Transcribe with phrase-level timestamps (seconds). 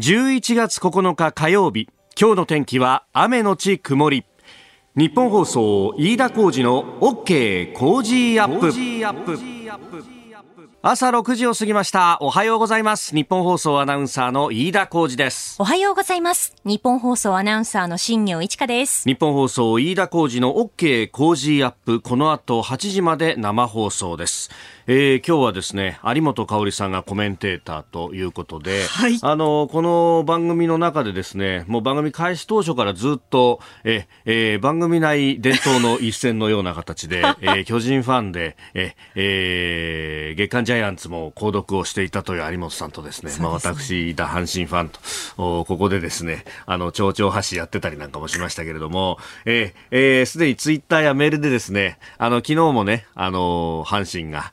[0.00, 1.86] 11月9日火曜日
[2.18, 4.24] 今日の天気は雨のち曇り。
[4.96, 8.72] 日本放送飯田浩二の OK 工事アップ。
[10.80, 12.16] 朝6時を過ぎました。
[12.22, 13.14] おはようございます。
[13.14, 15.56] 日本放送アナウンサーの飯田浩二です。
[15.58, 16.56] おはようございます。
[16.64, 19.06] 日本放送アナウンサーの新業一華です。
[19.06, 22.00] 日本放送飯田浩二の OK 工事アップ。
[22.00, 24.50] この後8時まで生放送です
[24.92, 43.44] えー、今日はですね有本香里さんがコメンテーターということで、はい、あのこの番組の中でですねもう番組開始当初からずっとえ、えー、番組内伝統の一戦のような形で、 えー、巨人ファンでえ、えー、月刊ジャイアンツも購読をしていたという有本さんとですね、すね。
[43.44, 44.98] まあ、私だ阪神ファンと
[45.60, 54.52] おここでですねあの町長発やってたりなんかもしましたけれどもすで、えーえー、にツイッターやメールでですねあの昨日もねあの阪神が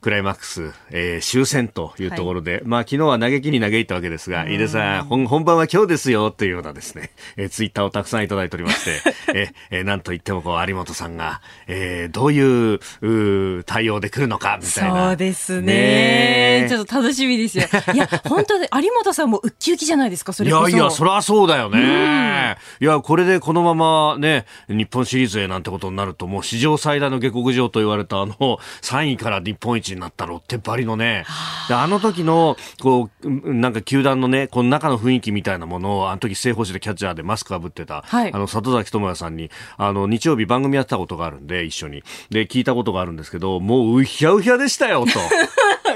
[0.00, 9.02] クライマックス、えー、終戦というところで、はい、まあ昨日は嘆きに嘆いたわけですが、井出さん、本本番は今日ですよというようなですね、えー、ツイッターをたくさんいただいておりまして、
[9.34, 15.08] ええー、なんといってもこう有本さんが、えー、どういうう対応で来るのかみたいな。
[15.08, 17.64] そうですねちょっと楽しみですよ。
[17.92, 22.56] いや、本当に有本さんもウッキウキじゃないですか、それいやいや、そりゃそうだよね。
[22.80, 28.36] いや、これでこのままね、日本シリーズへなんてことになると、もう史上最大の下克上と言われたあの、
[28.82, 31.24] 3位から日本一になったロッテばりのね、
[31.70, 42.02] あの時の、こう、なんか球団のね、この中の雰囲気みたいなものを、あの時正捕手でキャッチャーでマスクかぶってた、はい、あの、里崎智也さんに、あの、日曜日番組やったことがあるんで、一緒に。
[42.30, 45.12] で、聞いたことがあるんですけど、もううひゃうひゃでしたよ、と。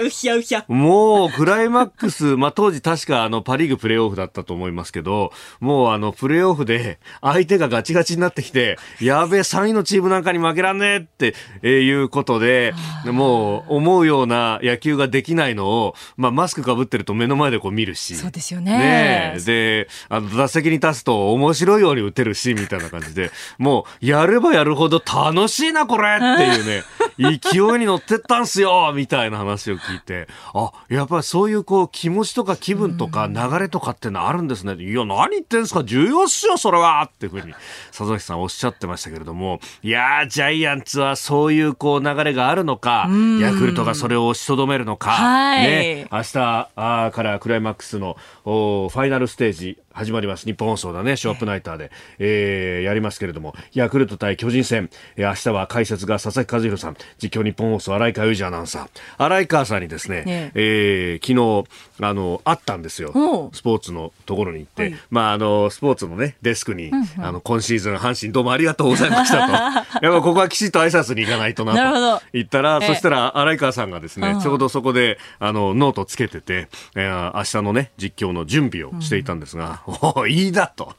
[0.03, 0.64] うひゃうひゃ。
[0.69, 12.75] もう、クライマックス、 まあ、当時確かあの、パリーグプレーオフだったと思いますけど、もうあの、プレーオフで、相手がガチガチになってきて、やべえ、3位のチームなんかに負けらんねえって、えー、いうことで、
[13.06, 18.17] もう、思うような野球ができないのを、まあ、マスクかぶってると目の前でこう見るし。
[18.17, 18.78] そうですよね。
[18.78, 26.84] ねで、あの、打席に立つと面白いように打てるし、みたいな感じで、もう、やればやるほど楽しいな、これっていうね、
[27.41, 34.75] 勢いに乗ってったんすよみたいな話を聞いて、あ、やっぱりそういうこう、気持ちとか気分とか流れとかってのあるんですね。
[34.83, 35.85] いや、何言ってんすか？
[35.85, 37.03] 重要っすよ、それは！
[37.03, 37.53] っていうふうに、
[37.89, 43.08] 佐々木さんおっしゃってましたけれども、いやジャイアンツはそういうこう、流れがあるのか、
[43.41, 50.47] ヤクルトがそれを押しとどめるのか、はい、ね、明日あからクライマックスのおファイナルステージ始まります。
[50.47, 58.89] ニッポン放送だね、ショーアップナイターで、えー、やりますけれども、ヤクルト対巨人戦、えー、明日は解説が佐々木主浩さん、実況ニッポン放送、洗川雄司アナウンサー、
[59.19, 60.53] 洗川さんにですね、ね。
[60.55, 61.67] えー、昨
[62.05, 63.11] 日、あの、会ったんですよ。
[63.53, 69.53] スポーツのところに行って、はい、まあ、あの、スポーツのね、デスクに、うんうん、あの、今シーズン阪神どうもありがとうございましたと。
[69.53, 80.95] やっぱここはきちっと挨拶に行かないとなと言ったら、そしたら洗川さんがですね、ちょうどそこで、あの、ノートつけてて、えー、明日のね、実況の準備をしていたんですが、うん、おいいだと。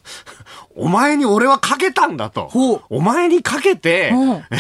[0.76, 2.50] お前に俺はかけたんだと。
[2.90, 4.12] お前にかけて、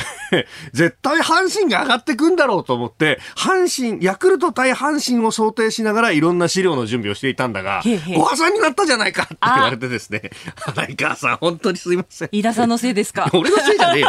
[0.72, 7.82] 絶対阪神が上がってくんだろうと思って、阪神、ヤクルト対阪神を想定しながらいろんな資料の準備をしていたんだが、
[8.16, 12.30] ご破産になったじゃないかって言われてですね、花井川さん、本当にすいません。
[12.32, 14.08] 飯田さんのせいですか 俺のせいじゃねえよ。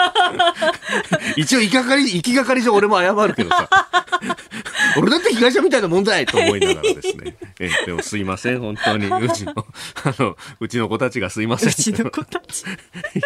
[1.37, 3.69] 一応、行きがかり、行きがかり上俺も謝るけどさ。
[4.97, 7.37] 俺だって被害者みたいなもんだいと思いながらですね。
[7.65, 9.07] えでもすいません、本当に。
[9.07, 11.69] うちの、あの、うちの子たちがすいません。
[11.71, 12.65] うちの子たち。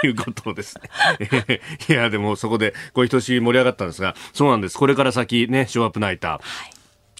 [0.04, 0.76] いうことです
[1.18, 1.28] ね。
[1.48, 4.78] えいや、でもそこで、こう、ひとし盛り上がったんですが、そうなんです。
[4.78, 6.30] これから先ね、ショーアップナイター。
[6.32, 6.77] はい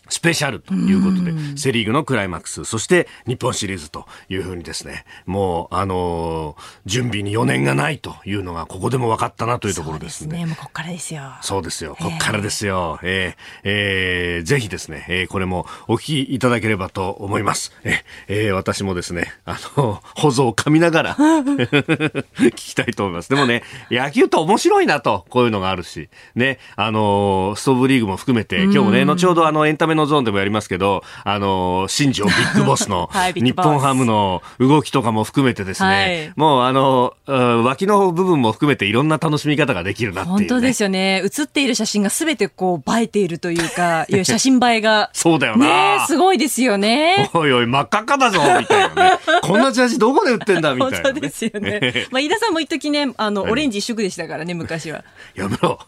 [0.09, 10.29] スペシャルということで、セリーグのクライマックス、そして日本シリーズというふうにですね、もう、あのー、準備に余念がないというのが、ここでも分かったなというところですね。
[10.29, 11.23] そうですね、もうここからですよ。
[11.43, 12.99] そうですよ、ここからですよ。
[13.03, 17.73] えー、えー、ぜひですね、えー、これもお聞きいただければと思います。
[17.85, 17.95] えー、
[18.29, 21.17] えー、私もですね、あの、保存を噛みながら
[22.39, 23.29] 聞きたいと思います。
[23.29, 41.21] でもね、野球って面白いなと、こういうのがあるし、ね、あのー、ストーブリーグも含めて、今日もね、後ほどあの、エンタメのゾーンでもやりますけど、あの、新庄ビッグボスの 日本ハムの動きとかも含めてですね、はい、もうあの、脇の部分も含めていろんな楽しみ方ができるなっていう、ね、本当ですよね。
[41.25, 45.11] 写っている写真がすべてこう映えているというか、 いう写真映えが。
[45.13, 45.99] そうだよな。
[45.99, 47.31] ねすごいですよね。
[47.35, 49.19] おいおい、真っ赤っかだぞみたいなね。
[49.43, 52.07] こんなジャージどこで売ってんだみたいな、ね、本当ですよね。
[52.11, 55.05] まあ、飯田さんも一時ね、あの、オレンジ一色でしたからね、昔は。
[55.35, 55.79] やめろ。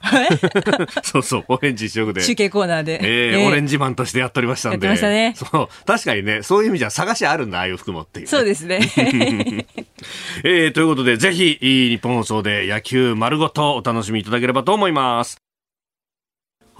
[1.02, 2.22] そうそう、オレンジ一色で。
[2.22, 3.00] 中継コーナーで。
[3.02, 4.88] えー、えー、オレンジマンとしてやっておりましたんで。
[4.88, 5.34] ね。
[5.36, 5.68] そう。
[5.84, 8.80] 確かにね、そういう意味じゃ探しあるんだ、ああいう服もっていう、ね、そうですね。
[10.44, 15.49] えー、ということで、ぜひ、日本放送で野球丸ごとお楽しみいただければと思います。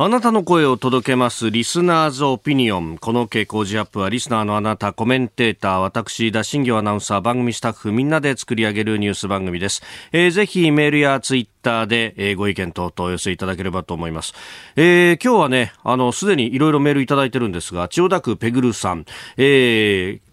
[0.02, 2.96] あなたの声を届けますリスナーズオピニオン。
[2.96, 9.82] この傾向時アップはリスナーのあなた、コメンテーター、私、田新行アナウンサー、番組スタッフ、みんなで作り上げるニュース番組です。
[10.12, 14.32] えー、ぜひメールやツイッターで、えー、ご意見等々お寄せいただければと思います。
[14.74, 19.04] えー、今日はね、あの、すでにいろいろメールいただいてるんですが、千代田区ペグルさん、
[19.36, 20.29] えー、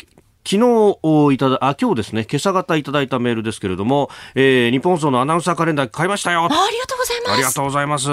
[0.48, 6.46] 昨日いただ、あ、今日ですね、今朝方いただいたメールですけれども、えー、日本放送のアナウンサーカレンダー買いましたよ。
[6.46, 7.34] ありがとうございます。
[7.34, 8.08] ありがとうございます。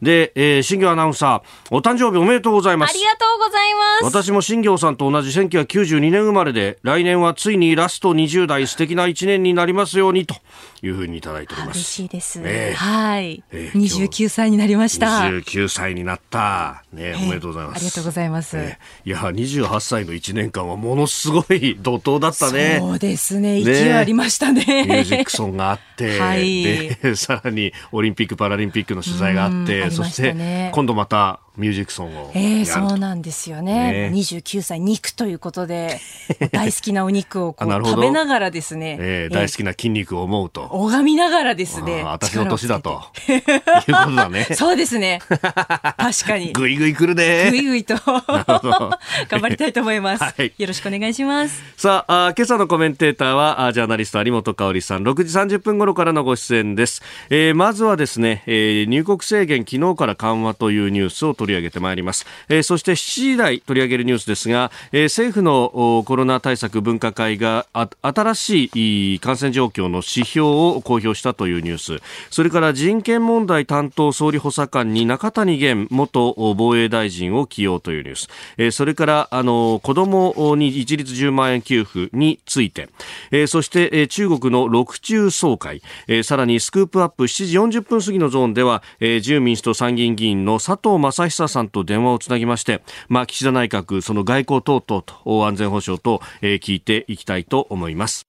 [0.00, 2.90] で、えー、新業アナウンサー、お誕生日おめでとうございます。
[2.90, 4.04] ありがとうございます。
[4.04, 10.36] 私も新業さんと同じ1992年生まれで、来年はついにラスト20代素敵な1年になりますように、と
[10.82, 11.78] いうふうにいただいております。
[11.78, 12.40] 嬉しいです。
[12.44, 13.42] えー、はい。
[13.50, 15.06] えー、29歳になりました。
[15.22, 16.84] 29歳になった。
[16.92, 17.76] ね、おめでとうございます。
[17.78, 18.56] ありがとうございます。
[18.56, 22.78] えー、いや、28歳の1年間はものすごい怒涛だったね。
[22.80, 23.62] そうですね。
[23.62, 24.64] 勢いありましたね。
[24.64, 34.10] ねミュージックソンがあって、はい、で、 さらにオリンピック・パラリンピックの取材があって、そして、今度またミュージックソンをえー、そうなんですよね。
[34.10, 36.00] ね29歳肉ということで、
[36.50, 40.62] 大好きなお肉をこう食べながらですね、えー、大好きな筋肉を思うと。
[40.62, 42.02] 拝みながらですね。
[42.02, 43.02] 私の年だと。
[43.28, 43.50] いうこ
[43.86, 44.48] とだね。
[44.54, 45.20] そうですね。
[45.28, 46.52] 確かに。
[46.52, 47.50] ぐいぐい来るね。
[47.50, 47.94] ぐいぐいと。
[47.94, 50.24] 頑張りたいと思います。
[50.24, 51.62] はい、よろしくお願いします。
[51.76, 57.00] さあ、あ今朝のコメンテーターは、ジャーナリスト有本香里さん、6時30分頃からのご出演です。
[57.30, 62.26] えー、まずはですね、えー、入国制限昨日から緩和というニュースを取り上げてまいります。
[62.48, 67.66] えー、そして7時台取り上げるニュースですが、えー、政府のコロナ対策分科会が
[68.02, 68.70] 新し
[69.14, 72.02] い感染状況の指標を公表したというニュース。
[72.30, 75.58] それから人権問題担当総理補佐官に中谷
[75.90, 82.88] 元元防衛大臣を起用というニュース、えー、それからあの子どもに一律10万円給付について、
[83.30, 98.26] えー、そして、えー、中国の六中総会、えー、さらにスクープアップ7時40分過ぎのゾーンでは、えー、自由民主党参議院議員の佐藤正久さんと電話をつなぎまして、まあ、岸田内閣、その外交等々と安全保障と、えー、聞いていきたいと思います。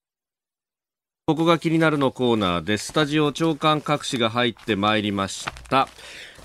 [1.27, 2.87] ここが気になるのコーナーです。
[2.87, 5.87] スタジオ長官各紙が入ってまいりました。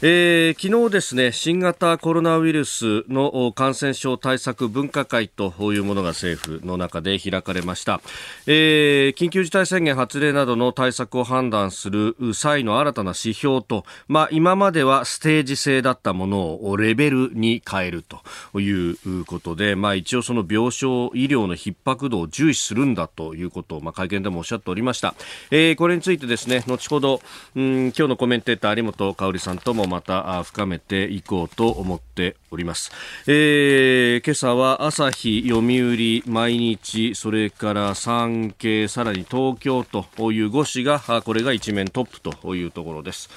[0.03, 8.01] えー、昨日ですね新型コロナウイルスの感染症対策分科会というものが政府の中で開かれました、
[8.47, 25.15] えー、緊急事態宣言発令などの対策を判断する際の新たな指標と、まあ、今まではステージ制だったものをレベルに変えるということで、まあ、一応その病床医療の逼迫度を重視するんだということを、まあ、会見でもおっしゃっておりました、
[25.51, 27.21] えー、これについてですね後ほど、
[27.55, 32.91] うん、今日のコメンテーター有本香さんともまた深めていこうと思っております、
[33.27, 43.29] えー、今朝は朝日読売毎日それから産経さらに東京という5紙がこれが一面トップというところです。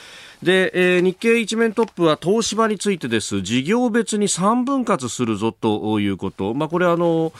[0.43, 3.41] で、えー、日経一面トップは東芝についてです。
[3.41, 7.31] 事業別に3分割するぞということ、まあ、これあの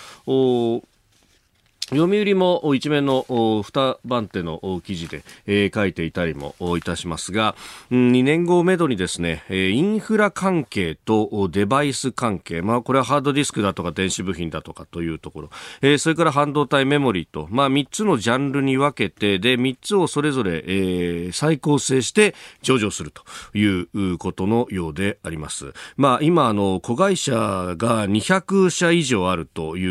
[1.94, 3.26] 読売も一面の
[3.64, 7.56] 二番手の記事で、え、書いていたりもいたしますが、
[7.92, 15.50] 2年後をめどにですね、インフラ関係とデバイス関係、まあこれはハードディスクだとか電子部品だとかというところ、
[15.82, 23.24] え、それから半導体メモリーと、まあ3つのジャンルに分けて、で、3つをそれぞれ、え、再構成して上場すると
[23.58, 25.74] いうことのようであります。
[25.98, 29.86] まあ今、あの、子会社が200社以上あるとい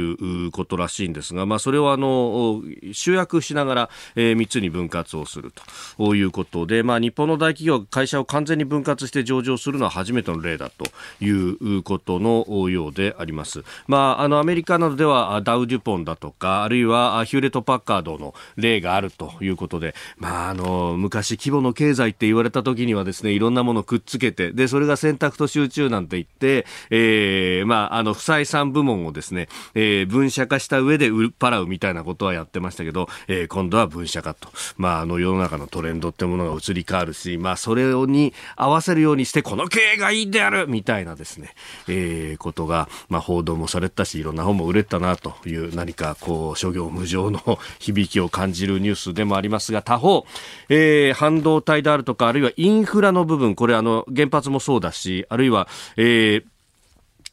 [0.46, 2.62] うことらしいんですが、まあそれはあの
[2.92, 5.52] 集約しながら、えー、3つに分割をする
[5.98, 10.84] ということで、まあ、日本の大企業が会社を完全に分割して上場するのは初めての例だと
[11.24, 13.64] いうことのようであります。
[13.86, 41.54] まあ、あのアメリカなどではダウ・デュポンだとかあるいはヒューレット・パッカードの例があるということで、まあ、あの昔規模の経済って言われた時にはですねいろんなものをくっつけてでそれが選択と集中なんて言って、えーまあ、あの不採算部門をですね、えー、分社化した上で売っ払うみたいなことはやってましたけど、えー、今度は分社化と、まあ、あの世の中のトレンドってものが移り変わるし、まあ、それに合わせるようにしてこの経営がいいであるみたいなですね、
[41.88, 50.26] えー、ことが、まあ、報道もされたしいろんな本も売れたなという何かこう諸行無常の 響きを感じるニュースでもありますが他方、
[50.68, 56.51] えー、半導体であるとかあるいはインフラの部分これあの原発もそうだしあるいは、えー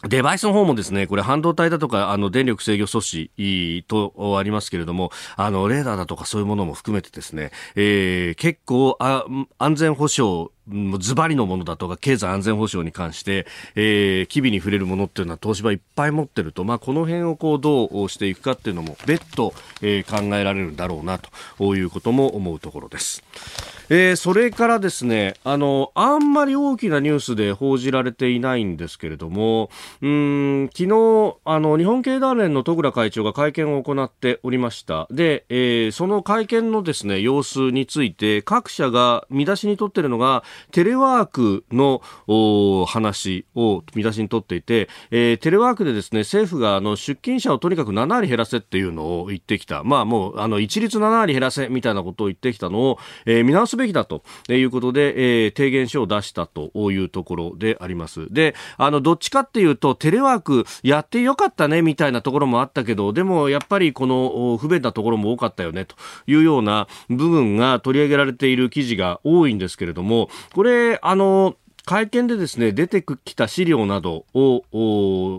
[0.07, 3.31] デバイスの方もですね、これ半導体だとか、あの、電力制御素子
[3.87, 9.25] とありますけれども、あの、レーダーだとかそういうものも含めてですね、えー、結構あ、
[9.57, 10.51] 安全保障
[10.99, 13.45] ズバリのものだとか経済安全保障に関して、
[13.75, 21.19] えー、機微に触れるものっていうのは東芝いっぱい持ってると、まあ、この辺をこうどうしていくかっていうのも別途、えー、考えられるんだろうな
[21.57, 23.23] ということも思うところです。
[23.91, 29.71] えー、それからですね、あの、あんまり大きなニュースで報じられていないんですけれども、
[30.03, 35.07] うん、昨日、あの、日本経団連の戸倉会長が会見を行っておりました。
[35.09, 42.01] で、えー、その会見のですね、様子について、各社が見出しに取っているのが、テレワークの
[42.85, 49.83] 話を見出しに取っていて、えー、テレワークでですね、政府があの出勤者をとにかく7割減らせっていうのを言ってきた。
[49.83, 58.31] まあもう、あの、一律7割減らせみたいなことを言ってきたのを、えー、見直すべきだということで、えー、提言書を出したというところであります。
[58.31, 65.95] で、あの、どっちかっていうと、テレワークやってよかったね、みたいなところもあったけど、でもやっぱりこの不便なところも多かったよね、と
[66.27, 71.55] いうような部分が取り上げられている記事が多いんですけれども、これ、あの、
[71.89, 74.61] 会見でですね、出てきた資料などを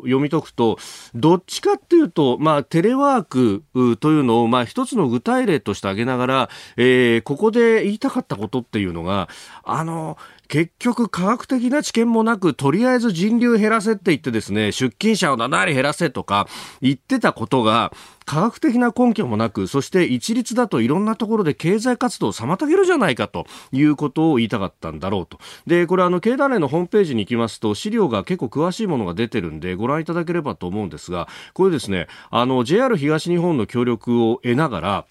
[0.03, 0.79] 読み解くと、
[1.15, 3.63] どっちかっていうと、まあ、テレワーク
[3.99, 9.29] というのを、まあ、一つの具体例として挙げながら、えー、ここで言いたかったことっていうのが、
[9.63, 10.19] あの、
[10.51, 16.49] 結局科学的な知見もなく、とりあえず人流減らせって言ってですね、出勤者を7割減らせとか
[16.83, 17.93] 言ってたことが、
[18.25, 25.39] 科学的な根拠もなく、そして一律だといろんなところで経済活動を妨げるじゃないかということを言いたかったんだろうと。
[25.69, 35.07] で、これあの、経団連のホームページに行きますと、資料が結構詳しいものが出てるんで、ご覧いただければと思うんですが、これですね、あの、JR 東日本の協力を得ながら、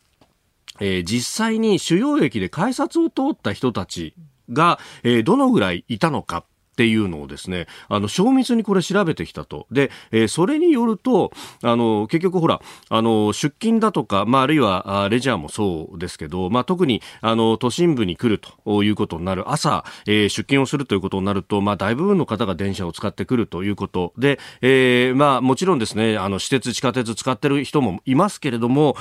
[0.81, 4.13] えー、実際に主要駅で改札を通った人たち
[4.51, 6.45] が、えー、どのぐらいいたのか。
[6.79, 9.67] っていうのをですね、あの、精密にこれ調べてきたと。
[9.69, 28.95] で、えー、それによると、あの、結局ほら、あの、出勤だとか、まあ、あるいは、レジャーもそうですけど、まあ、特に、あの、都心部に来るということになる、朝、えー、出勤をするということになると、まあ、大部分の方が電車を使ってくるということで、えー、まあ、もちろんですね、あの、私鉄、地下鉄使ってる人もいますけれども、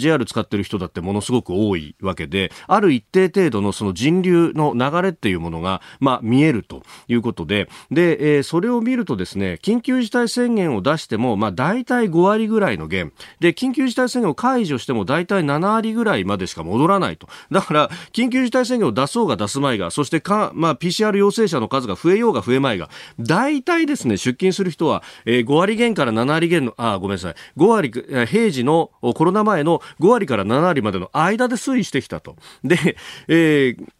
[0.00, 13.12] JR 使ってる人だってものすごく多いわけで、ある一定程度のその人流の流れっていうものが、まあ、見えるといういうことで、で、えー、それを見るとですね、緊急事態宣言を出しても、まあ、大体5割ぐらいの減。
[13.38, 17.28] で、緊急事態宣言を解除しても大体7割ぐらいまでしか戻らないと。
[17.50, 22.88] だから、緊急事態宣言を出そうが出すまいが、そしてか、まあ、PCR 陽性者の数が増えようが増えまいが、
[23.20, 27.90] 大体ですね、出勤する人は、えー、5割減から7割減の、あ、ごめんなさい、5割、
[28.26, 32.36] 平時のコロナ前の5割から7割までの間で推移してきたと。
[32.64, 32.96] で、
[33.28, 33.99] えー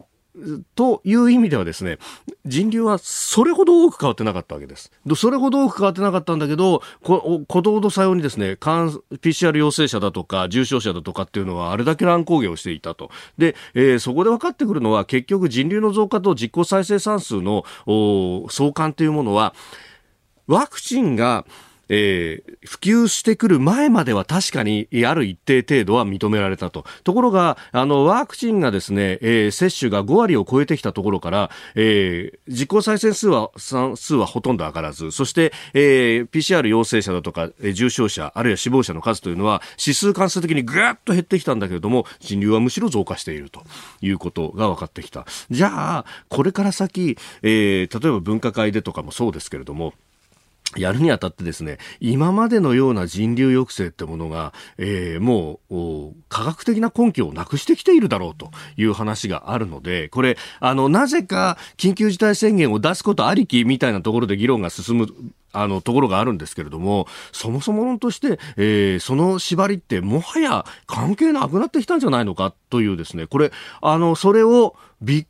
[0.75, 1.97] という意味ではですね、
[2.45, 4.91] 人流はそれほど多く変わってなかったわけです。
[5.15, 13.11] それほど多く変わってなかったんだけど、こことほどさようにですね、PCR 陽性者だとか重症者だとかっていうのはあれだけ乱高下をしていたと。
[13.37, 17.65] で、えー、そこで分かってくるのは結局人流の増加と実効再生産数の
[18.49, 19.53] 相関というものは、
[20.47, 21.45] ワクチンが
[21.93, 26.85] えー、普及してくる前までは確かにある一定程度は認められたと。
[27.03, 43.63] ところが、あの、ワクチンがですね、えー、接種が5割を超えてきたところから、えー、実効再生数は、数はほとんど上がらず、そして、えー、PCR 陽性者だとか、重症者、あるいは死亡者の数というのは、指数関数的にぐーっと減ってきたんだけれども、人流はむしろ増加していると
[44.01, 45.25] いうことが分かってきた。
[45.49, 49.93] じゃあ、これから先、えー、例えば分科会でとかもそうですけれども、
[50.77, 65.07] やるにあたってですね、今までのような人流抑制ってものが、えー、もう、科学的な根拠をなくしてきているだろうという話があるので、これ、あの、なぜか緊急事態宣言を出すことありきみたいなところで議論が進む
[65.53, 73.51] あの、ところがあるんですけれども、そもそも論として、えー、その縛りってもはや関係なくなってきたんじゃないのかというですね、これ、
[73.81, 75.25] あの、それをビッ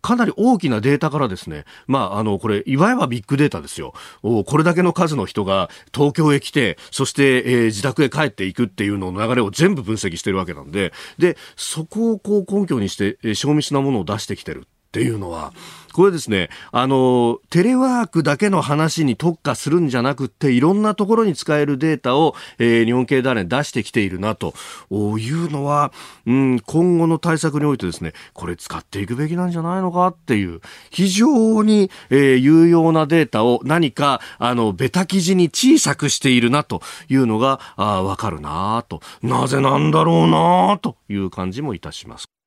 [0.00, 3.92] かなり大きなデータからですね、まあ、あの、これ、いわゆるビッグデータですよ。
[4.22, 15.52] これだけの数の人が東京へ来て、そして、えー、自宅へ帰っていくっていうのの流れを全部分析してるわけなんで、で、そこをこう根拠にして、えー、正密なものを出してきてるっていうのは、
[15.92, 24.54] これですね、あの、テレワークだけの話に特化するんじゃなくて、いろんなところに使えるデータを、えー、日本経団連出してきているな、と
[24.90, 25.92] いうのは、
[26.26, 36.80] うん、今後の対策においてですね、これ使っていくべきなんじゃないのかっていう、非常に、えー、有用なデータを何か、あの、ベタ記事に小さくしているな、と
[37.10, 39.00] いうのが、あわかるな、と。
[39.20, 42.37] なぜなんだろうな、という感じもいたします。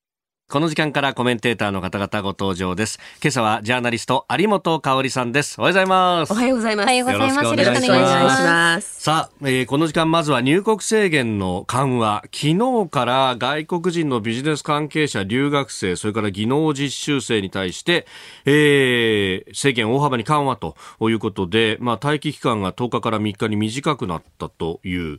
[0.51, 2.99] この時間からコメンテーターの方々ご登場です。
[3.23, 5.55] 今朝はジャーナリスト有本香里さんです。
[5.57, 6.33] おはようございます。
[6.33, 6.85] おはようございます。
[6.85, 7.35] おはようございます。
[7.35, 9.01] よろしくお願いします。
[9.01, 12.21] さあ、えー、この時間まずは入国制限の緩和。
[12.33, 18.05] 昨日から外国人のビジネス関係者、留学生、それから技能実習生に対して、
[18.43, 25.17] えー、制限大幅に緩和ということで、まあ、待機期間が10日から3日に短くなったという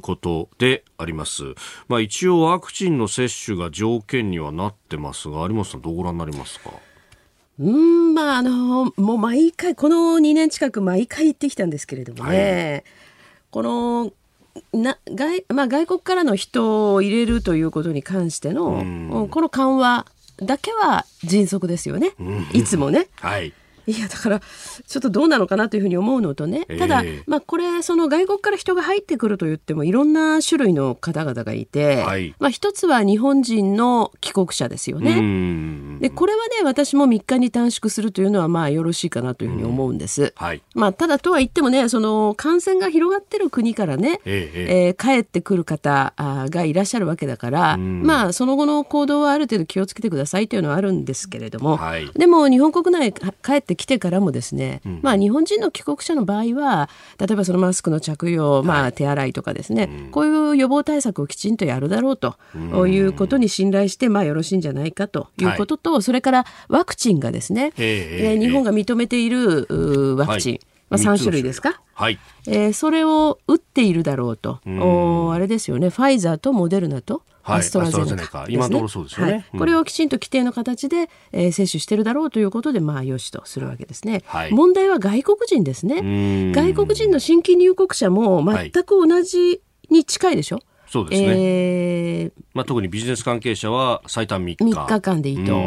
[0.00, 1.44] ことであります。
[1.86, 6.70] まあ、一応ワクチンの接種が条件にはななってますが有本さんどうご覧になりますか？
[7.60, 12.84] うんまああのもう毎回この2年近く毎回行ってきたんですけれどもね、はい、
[13.50, 14.12] この
[14.72, 20.06] な外,、まあ、外国からの人を入れるということに関してのこの緩和
[20.38, 22.10] だけは迅速ですよね、
[22.52, 23.06] いつもね。
[23.20, 23.52] はい
[23.86, 26.66] いやだからちょっとどうなのかなというふうに思うのとね。
[26.78, 35.98] ただ、えー、まあ、これその外国から人が入ってくると言ってもいろんな種類の方々がいて、はい、まあ、一つは日本人の帰国者ですよね。
[36.00, 40.32] でこれはね私も3日に短縮するというのはまあよろしいかなというふうに思うんです。
[40.36, 56.88] はい、まあ、ただとは言ってもねその感染が広がってる国からね、えー、えー、帰ってくる方がいらっしゃるわけだから、まあその後の行動はある程度気をつけてくださいというのはあるんですけれども、はい、でも日本国内帰ってきてからもですね、うん、まあ、日本人の帰国者の場合は
[57.18, 62.36] 例えばそのマスクの着用、まあ、手洗いとかですね、はい、こういう予防対策をきちんとやるだろうと
[62.86, 72.18] いうことに信頼して、まあ、よろしいんじゃないかということと、はい、それからワクチンがですね、えー、日本が認めているワクチン、はいまあ、3種類ですか、はい。
[72.46, 75.88] えー、それを打っているだろうと、おあれですよね。
[75.88, 79.58] ファイザーとモデルナとアストラゼネカ、今のところそうですよね、はい。
[79.58, 86.52] これをきちんと規定の形で、えー、接種してるだろうということでまあよしとするわけですね、はい、問題は外国人ですね。
[86.52, 89.60] 外国人の新規入国者も全く同じ
[89.90, 95.60] に近いでしょ、そうですね、えー、まあ、特にビジネス関係者は最短3日 ,3 日間でいいと。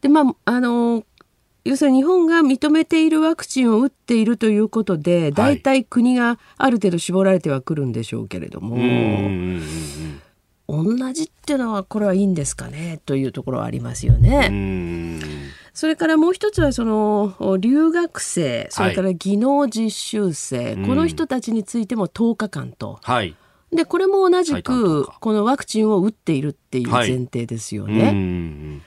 [0.00, 1.04] でまああのー
[1.64, 8.76] 要するに日本が認めているワクチンを打っているということで、大体国がある程度絞られてはくるんでしょうけれども、
[10.66, 15.20] 同じっていうのはこれはいいんですかねというところはありますよね。
[15.74, 22.98] それからもう一つはその留学生それから技能実習生、はい、この人たちについても10日間と。
[23.02, 23.34] はい。
[23.72, 28.80] でこれも同じくこのワクチンを打っているっていう前提ですよね。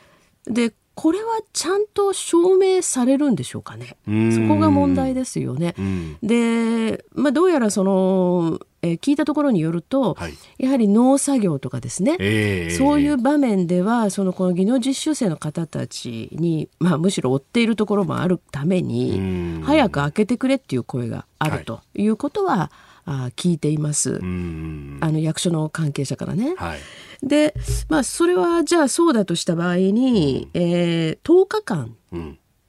[0.46, 3.97] はい、でこれはちゃんと証明されるんでしょうかね。
[4.31, 5.75] そこが問題ですよね。
[6.23, 24.17] で、まあ、どうやらその、えー、聞いたところによると、はい、やはり農作業とかですね、えー、そういう場面ではそのこの技能実習生の方たちに、まあ、むしろ追っているところもあるために早く開けてくれっていう声があるということは、はいあ聞いています。
[24.17, 26.56] あの役所の関係者からね。
[26.58, 26.80] はい、
[27.24, 27.56] で、
[27.88, 31.96] まあそれはじゃあそうだとした場合に、うん、えー、10日間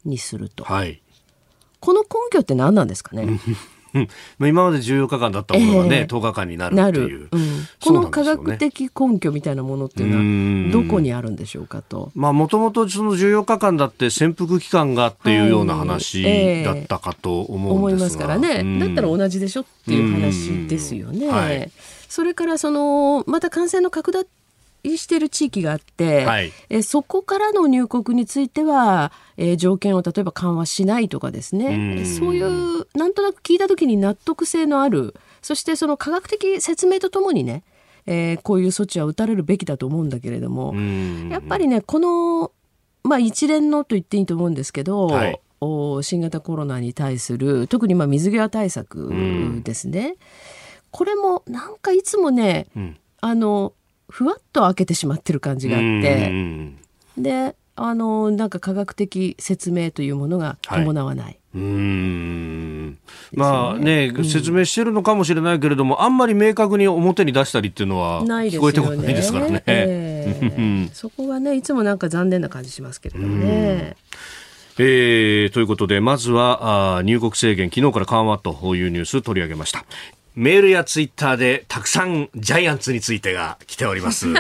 [0.05, 1.03] にすると、うんはい、
[1.81, 3.40] この根拠って何なんですかね？
[3.94, 12.11] うん、今まで14日間だったものがね、えー、10日間になるっていう、うん、この科学的根拠みたいなものっていうのはどこにあるんでしょうかと。
[12.14, 16.22] もともとその14日間だって潜伏期間がっていうような話
[16.64, 21.29] だったかと思うんですが、はいえー、思いますからね、だったら同じでしょっていう話ですよね。
[21.29, 21.70] はい、
[22.09, 24.27] それからそのまた感染の拡大
[24.84, 32.04] している地域があって、はい、えそこからの入国については、えー、条件を例えば緩和しないとかですね。
[32.04, 37.64] そういうなんとなく聞いた時に納得性のあるそしてその科学的説明とともにね、
[38.06, 40.74] えー、こういう措置は打たれるべきだと思うんだけれども
[41.30, 42.52] やっぱりねこの、
[43.02, 45.40] まあ、一連のと言っていいと思うんですけど、はい、
[46.02, 49.12] 新型コロナに対する特にまあ水際対策
[49.64, 50.16] ですね。
[50.90, 53.72] これもなんかいつもね、うん、あの
[54.08, 56.32] ふわっと開けてしまってる感じがあって。
[57.16, 61.24] であのなんか科学的説明というものが伴わない。
[61.26, 62.98] はいうん。
[63.32, 69.62] まあね、うん、説明してるのかもしれないけれども、あんまり明確に表に出したりっていうのは聞こえてこないですからね。
[69.66, 73.96] えー、そこはね、いつもなんか残念な感じしますけれどもね。
[74.80, 79.84] えー、ということで、まずはあ入国制限、昨日から緩和というニュース取り上げました。
[80.38, 84.29] メールやツイッターでたくさんジャイアンツについてが来ております。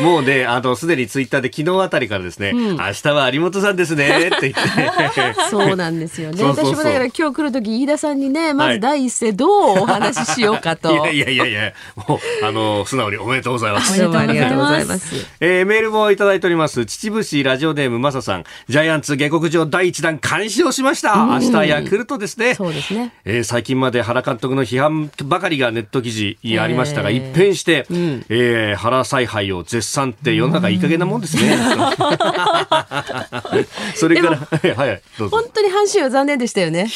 [0.00, 4.60] もうね、あの、すでにツイッターで昨日あたりからですね、うん、明日は有本さんですね、って言って。
[5.50, 6.38] そうなんですよね。
[6.38, 9.50] そうそうそう私もだから今日来るとき、飯田さんにね、まず第一声どう
[9.82, 10.88] お話ししようかと。
[10.88, 11.74] はい、いやいやいやいや、
[12.08, 13.92] もう、あの、素直におめでとうございます。
[13.92, 15.14] ありがとうございます。
[15.40, 16.86] えー、メールもいただいております。
[16.86, 21.16] 秩父市ラジオネームまささん、ジャイアンツ下克上第一弾完勝しました。
[21.16, 22.54] 明日ヤクルトですね。
[22.54, 22.93] そうですね。
[22.94, 23.12] ね。
[23.24, 31.56] えー、最近まで原監督の批判ばかりがネット記事ありましたが、えー、一変して、うん、えー、原采配を絶賛って世の中いい加減なもんですね。
[33.94, 34.36] それから、
[34.76, 35.36] はい、どうぞ。
[35.36, 36.88] 本当に阪神は残念でしたよね。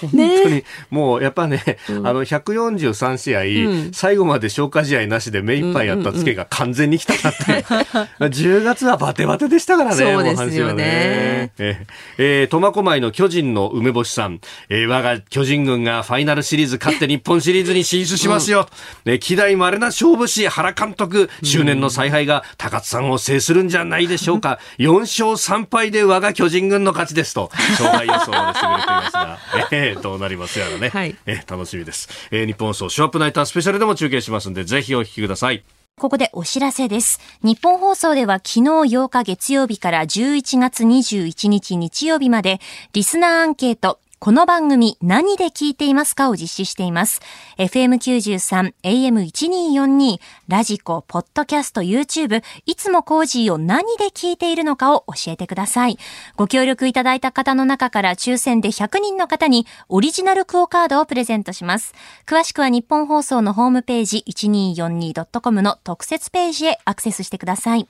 [0.00, 7.64] 本当に、もうやっぱね、うん、あの143試合、うん、最後まで消化試合なしで目いっぱいやったツケが完全にきたなって、
[8.20, 11.52] 10月はバテバテでしたからね、そうですよね。
[11.58, 18.68] えー、苫小牧の巨人の梅干さん、えー、我が巨人軍がファイナルシリーズ勝って日本シリーズに進出しますよ。
[19.04, 24.58] うん、ね、希代稀な勝負師原監督、執念の采配が高津さんを制するんじゃないでしょうか。
[24.78, 29.38] 4勝3敗で我が巨人軍の勝ちですと、 勝敗予想まで優れていますが。
[29.70, 35.64] えーえー、どうなりますやらね、はい、えー、楽しみです、えー、日本放送ショップナイタースペシャルでも中継しますんでぜひお聞きください。
[35.98, 37.20] ここでお知らせです。
[37.42, 42.60] 日本放送では昨日8日月曜日から11月21日日曜日まで
[42.92, 47.20] リスナーアンケートこの番組何で聞いていますかを実施しています。
[47.58, 55.96] FM93、AM1242、ラジコ、ポッドキャスト、YouTube、いつもコージーを何で聞いているのかを教えてください。
[56.34, 61.94] ご協力いただいた方の中から抽選で100人の方にオリジナルクオカードをプレゼントします。
[62.26, 67.86] 詳しくはニッポン放送のホームページ 1242.com の特設ページへアクセスしてください。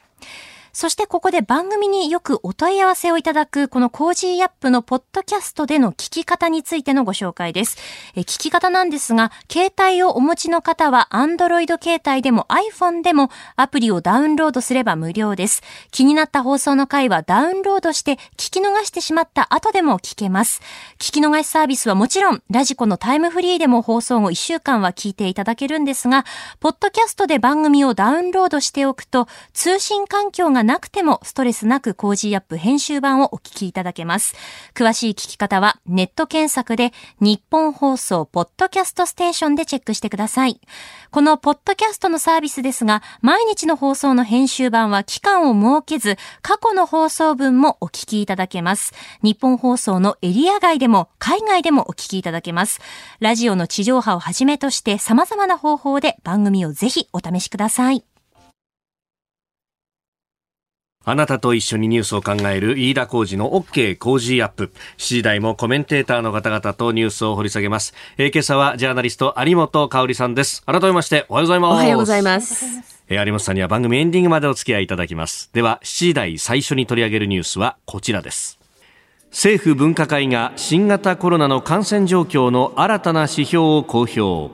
[0.76, 7.78] そしてここで番組によくお問い合わせをいただく、この Cozy up のポッドキャストでの聞き方についてのご紹介です。
[8.14, 15.62] え聞き方なんですが、携帯をお持ちの方は Android 携帯でも iPhone でもアプリをダウンロードすれば無料です。
[15.92, 20.60] 気になった放送の回はダウンロードして聞き逃してしまった後でも聞けます。
[20.98, 26.26] 聞き逃しサービスはもちろん、ラジコのタイムフリーでも放送後1週間は聞いていただけるんですが、
[26.60, 34.34] ポッドキャストで番組をダウンロードしておくと、通信環境がなくてもストレスなく Cozy up 編集版をお聞きいただけます。
[34.74, 40.60] 詳しい聞き方はネット検索でニッポン放送ポッドキャストステーションでチェックしてください。
[41.10, 48.92] このポッドキャストのサービスですが、毎日の放送の編集版は期間を設けず、過去の放送分もお聞きいただけます。
[49.22, 52.80] 日本放送のエリア外でも海外でもお聞きいただけます。
[53.20, 58.04] ラジオの地上波をはじめとして様々な方法で番組をぜひお試しください。
[61.08, 64.72] あなたと一緒にニュースを考える飯田浩二の OK 工事アップ。
[64.98, 67.94] 7時台もコメンテーターの方々とニュースを掘り下げます。
[68.18, 70.64] えー、今朝はジャーナリスト有本香里さんです。
[70.64, 71.70] 改めましておはようございます。
[71.74, 72.66] おはようございます。
[73.08, 75.48] えー、有本さんには番組エンディングまでお付き合いいただきます。
[75.52, 78.58] では、7時台最初に取り上げるニュースはこちらです。
[79.30, 84.52] 政府分科会が新型コロナの感染状況の新たな指標を公表。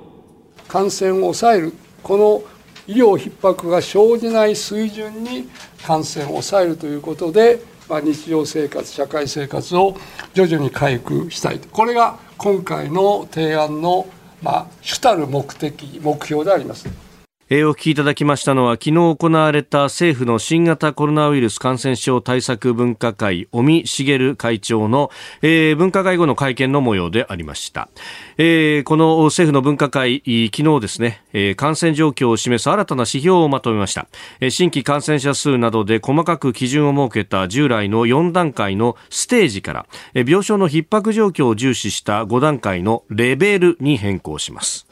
[0.69, 2.52] 感染を抑える、この
[2.87, 5.49] 医療逼迫が生じない水準に
[5.85, 9.97] 感染を抑えるということで、まあ、日常生活、社会生活を
[10.35, 14.07] 徐々に回復したいと、これが今回の提案の、
[14.42, 16.88] まあ、主たる目的、目標であります。
[17.55, 25.11] えー、お聞きいただきましたのは昨日行われた政府の新型コロナウイルス感染症対策分科会尾身茂会長の、
[25.43, 27.91] えー、分科会後の会見の模様でありました、
[28.38, 34.09] えー、この政府の分科会昨日ですね、えー、感染状況を示す新たな指標をまとめました、
[34.41, 44.87] えー、新規感染者数などで細かく基準を設けた従来の4段階のステージから、えー、病床の逼迫状況を重視した5段階のレベルに変更します。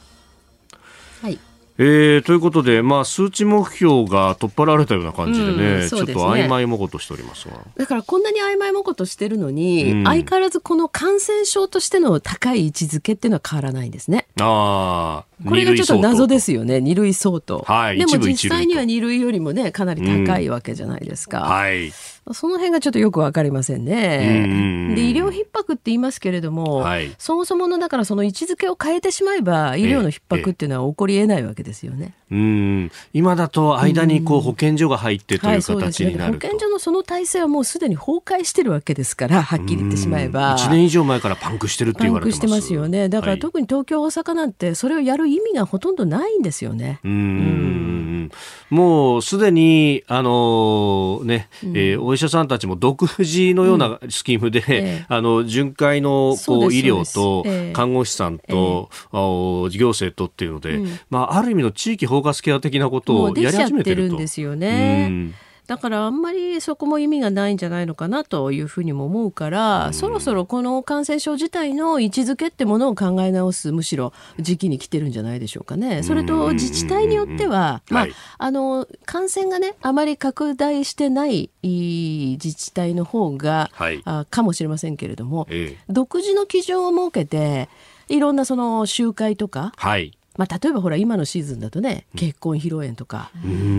[1.83, 14.27] えー、ということで、まあ、数値目標が取っ払われたような感じでね、うんでねちょっと曖昧もことしておりますがだからこんなに曖昧もことしてるのに、うん、相変わらずこの感染症としての高い位置づけっていうのは変わらないんですね。
[14.40, 17.64] あこれがちょっと謎ですよね、二類相当。
[17.66, 21.40] はい、でも実際には二類よりもね、かなり高いわけじゃないですか。
[21.40, 21.93] うん、はい。
[22.33, 24.94] その辺がちょっとよくわかりませんね。
[24.94, 32.14] で医療逼迫って言いますけれども、はい、そもそものだからその位置づけを変えてしまえば医療の逼迫っていうのは起こりえないわけですよね。
[32.30, 32.92] うん。
[33.12, 40.56] 今だと間にこう保健所が入ってという形になる、はいね、保健所のその体制はもうすでに崩壊してるわけですからはっきり言ってしまえば。
[40.56, 43.09] 1年以上前からパンクしてるって言われてますパンクしてますよね。
[43.09, 47.00] だから特に東京、大阪なんてそれをやる意味がほとんどないんですよね。
[47.04, 48.30] うん。
[48.70, 55.07] もうすでに、あのね、うん、えー、お医者さんたちも独自のようなスキームで、うんえ。
[55.09, 65.33] あの、巡回のこう医療と、看護師さんと、えー、行政とっていうので、うん、まあ、ある意味の地域包括ケア的なことをやり始めてるんですよね。
[65.70, 76.02] だからあんまりそこも意味がないんじゃないのかなというふうにも思うから、うん、そろそろこの感染症自体の位置づけってものを考え直すむしろ時期に来てるんじゃないでしょうかね。
[76.02, 87.68] それと自治体によっては、まあ、はい、あの感染がねあまり拡大してない自治体の方が、はい、あかもしれませんけれども、ええ、独自の基準を設けて
[88.09, 93.31] いろんなその集会とか、はいまあ、例えばほら今のシーズンだとね結婚披露宴とか、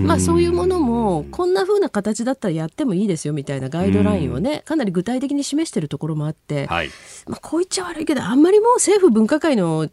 [0.04, 6.90] まあ、そういうものもこんな風な形だったらやってもいいですよみたいなガイドラインをねかなり具体的に示してるところもあって、はい、
[7.26, 9.90] まあ、こう言っちゃ悪いけどあんまりもう政府分科会の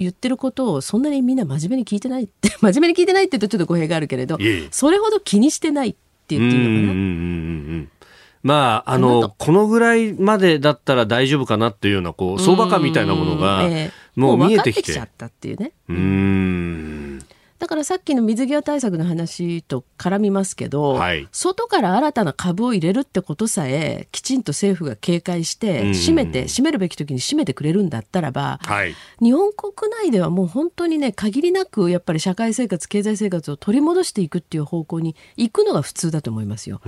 [0.00, 4.38] 言ってることをそんなにみんな真面目に聞いてないって 真面目に聞いてないって言うとちょっと語弊があるけれど
[4.72, 6.98] それほど気にしてないって言っていいのか
[7.84, 7.94] な。
[8.42, 13.66] まあ、あの、このぐらいまでだったら大丈夫かなっていうような、こう、相場感みたいなものが、
[14.16, 14.82] もう見えてきて。
[14.82, 15.72] もう分かってきちゃったっていうね。
[15.88, 17.13] うん。
[17.64, 36.82] だからさっきの水際対策の話と絡みますけど、はい、外から新たな株を入れるってことさえきちんと政府が警戒して閉めて閉めるべき時に閉めてくれるんだったらば、はい、日本国内ではもう本当にね限りなくやっぱり社会生活経済生活を取り戻していくっていう方向に行くのが普通だと思いますよ。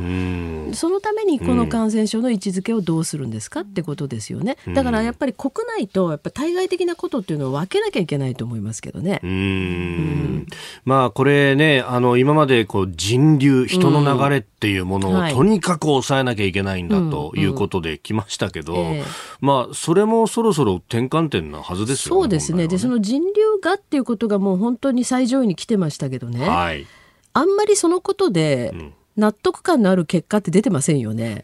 [0.75, 4.59] そのためにこの感染症の位置づけをどうするんですかってことですよね。
[4.75, 9.21] だからやっぱり国内とやっぱ対外的なことっていうのを分けなきゃいけないと思いますけどね。
[9.23, 10.47] うん
[10.85, 18.95] まあこれね、あの今までこう人流、人の流れっていうものをとにかく抑えなきゃいけないんだということで来ましたけど、
[19.41, 22.23] まあそれもそろそろ転換点なはずですよね。
[22.23, 22.59] そうですね。
[22.59, 26.49] ねでその人流がっていうことがもう本当に最上位に来てましたけどね。
[26.49, 26.87] はい、
[27.33, 31.37] あんまりそのことで、うん納得感のある結果って出てませんよね。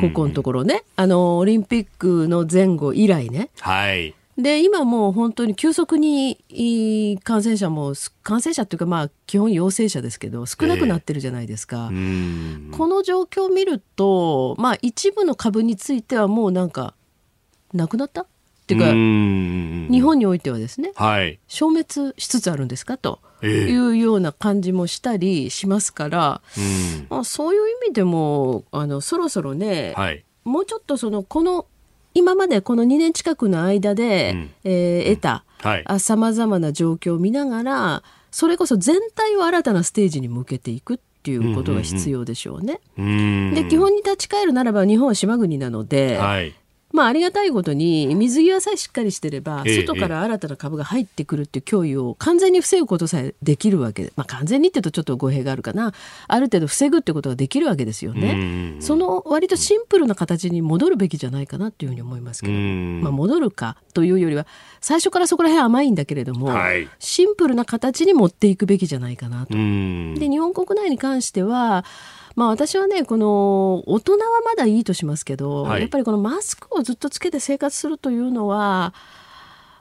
[0.00, 0.84] ここのところね。
[0.96, 3.48] あの、オリンピックの前後以来ね。
[3.60, 4.14] はい。
[4.38, 7.92] で今もう本当に急速に感染者も
[8.22, 16.94] 感染者っていうかまあ基本陽性者ですけど少なくなってるじゃないですか、えー、この状況を見るとまあ一部の株についてはもうなんか
[17.74, 18.26] なくなったっ
[18.66, 18.86] ていうか
[19.92, 22.96] 日本においてはですね、はい、消滅しつつあるんですか？
[22.96, 23.20] と。
[23.44, 26.42] いうような感じもしたりしますから、
[27.08, 31.66] まあ、そういう意味でもあのそろそろね、はい、もうちょっとそのこの
[32.14, 42.80] 今までこの2年近くの間で、うん、えー、得たさまざまな状況を見ながらそれこそ全体を新たなステージに向けていくっていうことが必要でしょうね。
[42.96, 46.54] で基本に立ち返るならば日本は島国なので、はい、
[46.92, 55.92] まあ、ありがたいことに水際さえしっかりしてれば、外から新たな株が入ってくるっていう脅威を完全に防ぐことさえできるわけで、まあ、完全にって言うとちょっと語弊があるかな。
[56.28, 58.76] ある程度防ぐってことができるわけですよね。
[58.80, 64.46] その割とシンプルな形に戻るべきじゃないかなっていうふうに思いますけど、まあ、戻るかというよりは
[64.80, 69.54] 最初からそこら辺甘いんだけれども、はい、シンプルな形に持っていくべきじゃないかなと。
[69.54, 71.84] で日本国内に関しては
[72.34, 78.94] まあ、私はねこの大人はまだいいとしますけど、はい、やっぱりこのマスクをずっとつけて生活するというのは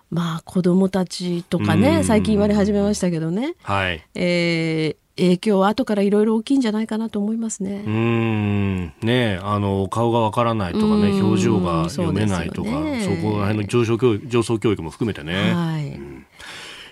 [0.09, 4.05] まあ子供たちとかね最近言われ始めましたけどね、はい。
[4.15, 7.83] えー、影響は後からいろいろ大きいんじゃないかなと思思いますね。
[7.85, 8.93] うん。
[9.01, 15.53] ねあの顔がわからないとかね表情が読めないとかそ,、ね、そこら辺の上昇教育上層教育も含めてね。
[15.53, 16.25] はい、うん。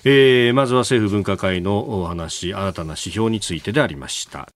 [0.06, 4.48] えー、まずは政府分科会のお話新たな指標についてでありました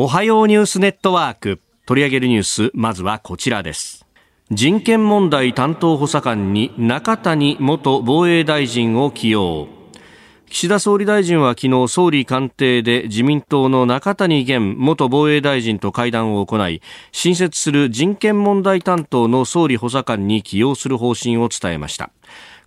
[0.00, 1.60] おはようニュースネットワーク。
[1.84, 4.06] 取り上げるニュースまずはこちらです。
[4.48, 9.66] 人権問題担当補佐官に中谷元防衛大臣を起用。
[10.48, 16.80] 岸田総理大臣は昨日総理官邸で自民党の中谷元元防衛大臣と会談を行い
[17.10, 22.12] 新設する人権問題担当の総理補佐官に起用する方針を伝えました。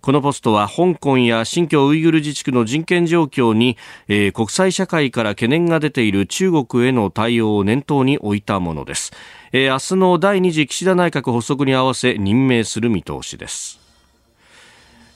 [0.02, 9.12] このポストは香港や新疆ウイグル自治区の人権状況に、えー、国際社会から懸念が出ている中国への対応を念頭に置いたものです、
[9.52, 13.80] えー、明日の第2次岸田内閣発足に合わせ任命する見通しです。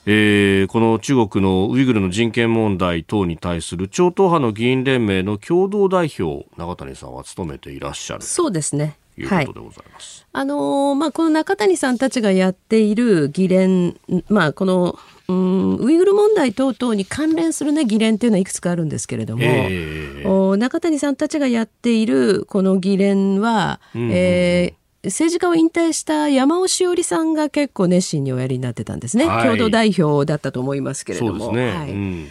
[0.09, 8.23] えー、この中国のウイグルの人権問題等に対する超党派の議員連盟の共同代表永谷さんは務めていらっしゃる。
[8.23, 8.95] そうですね。
[9.21, 10.25] いうことでございます。
[10.31, 13.95] はい、あのー、まあ、この中谷さんたちがやっている議連、
[14.29, 31.53] まあ、この、うん、ウイグル問題等々に関連するね、議連っていうのはいくつかあるんですけれども、えー、お中谷さんたちがやっているこの議連は、うん、えー政治家を引退した山尾志織さんが結構熱心におやりになってたんですね、はい、共同代表だったと思いますけれども。
[31.53, 31.71] ね。
[31.71, 32.27] はい、うん、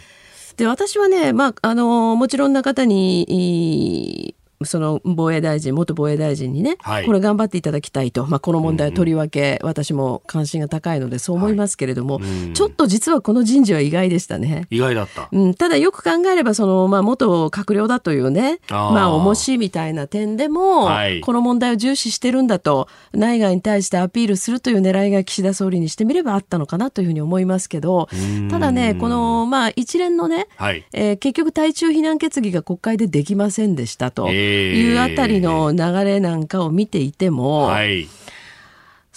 [0.57, 14.65] で私はね、まあ、あのもちろん中谷その防衛大臣、元防衛大臣にね、はい、これ頑張っていただきたいと、まあ、この問題とりわけ私も関心が高いのでそう思いますけれども、はい、ちょっと実はこの人事は意外でしたね。
[14.71, 15.29] 意外だった。
[15.31, 28.09] うん、ただよく考えれば、その、まあ、元閣僚だというね、あまあ、重しみたいな点でも、はい、この問題を重視してるんだと、内外に対してアピールするという狙いが岸田総理にしてみればあったのかなというふうに思いますけど、
[28.49, 34.27] ただね、この、まあ、一連のね、はい、えー、結局対中非難決議が国会でできませんでしたと。
[34.29, 38.07] えーいうあたりの流れなんかを見ていても、はい、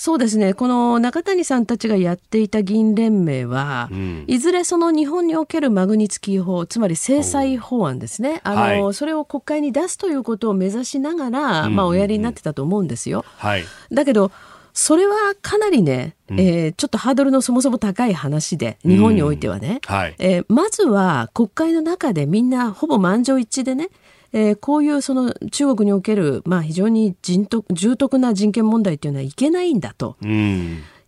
[0.01, 0.55] そうですね。
[0.55, 8.41] この中谷さんたちがやっていた議員連盟は、うん、いずれその日本におけるマグニツキー法つまり制裁法案ですね。
[8.43, 13.27] あの、はい、それを国会に出すということを目指しながら、まあ、おやりになってたと思うんですよ。
[13.37, 14.33] はい、だけど
[14.73, 19.95] それはかなりね、えー、ちょっとハードルのそもそも高い話で日本においてはね、うん。
[19.95, 23.91] はい、えー、まずは国会の中でみんなほぼ満場一致でね
[24.33, 30.17] えー、こういうその中国における、まあ、非常に人徳重篤な人権問題っていうのはいけないんだと。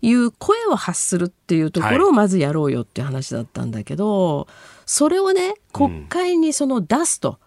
[0.05, 4.47] いう声を発するっていうところをまずやろうよっていう話だったんだけど、はい
[4.93, 7.39] それをね国会にその出すと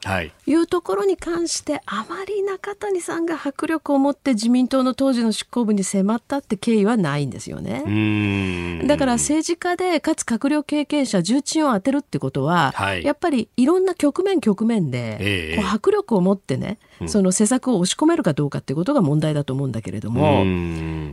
[0.47, 0.55] い。
[0.55, 8.85] うところに関して、あまり中谷さんが迫力を持って自民党の当時の執行部に迫ったって経緯はないんですよね。
[8.87, 20.45] だから政治家でかつ閣僚経験者重鎮を当てるってことは、はい、やっぱりいろんな局面局面で、えー、迫力を持ってねその施策を押し込めるかどうかってことが問題だと思うんだけれども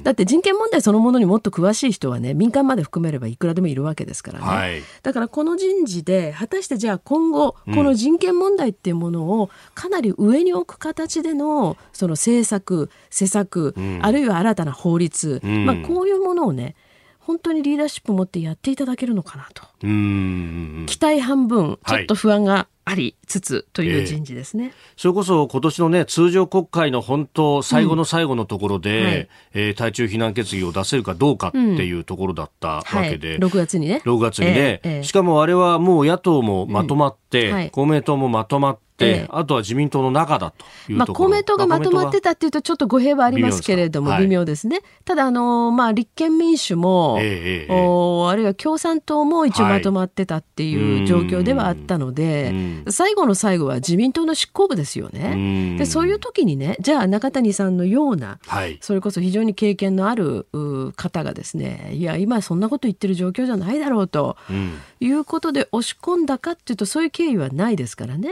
[0.03, 16.75] だって人権問題そのものにもっと詳しい人はね民間まで含めればいくらでもいるわけですからね、はい、だからこの人事で果たしてじゃあ今後この人権問題っていうものをかなり上に置く形でのその政策施策、あるいは新たな法律、まあ、こういうものをね
[17.25, 19.63] 本当にリーダーシップを持ってやっていただけるのかなと。
[19.81, 33.43] 期待半分ちょっと不安がありつつという人事ですね、えー、それこそ今年のね通常国会の本当最後の最後のところで、うんはい、えー、対中非難決議を出せるかどうかっていうところだったわけで、うん。
[33.45, 34.03] はい、6月にね。
[34.05, 37.55] 6月にね、えー、しかもあれはもう野党もまとまって、うん。
[37.55, 38.91] はい、公明党もまとまって、え
[39.31, 55.77] あとは自民党の中だとまあ、公明党がまとまってたっていうとちょっと語弊はありますけれども微妙ですね、はい、ただあの、まあ、立憲民主も、えー、おあるいは共産党も一応まとまってたっていう状況ではあったので、はい、最後の最後は自民党の執行部ですよね。
[55.79, 60.47] でそういう時にねじゃあ中谷さんのような、はい、それこそ非常に経験のある
[60.97, 68.31] 方がですねいや今そんなこと言ってる状況じゃないだろうと、うん、いうことで押し込んだかっていうとそういう経緯はないですからね。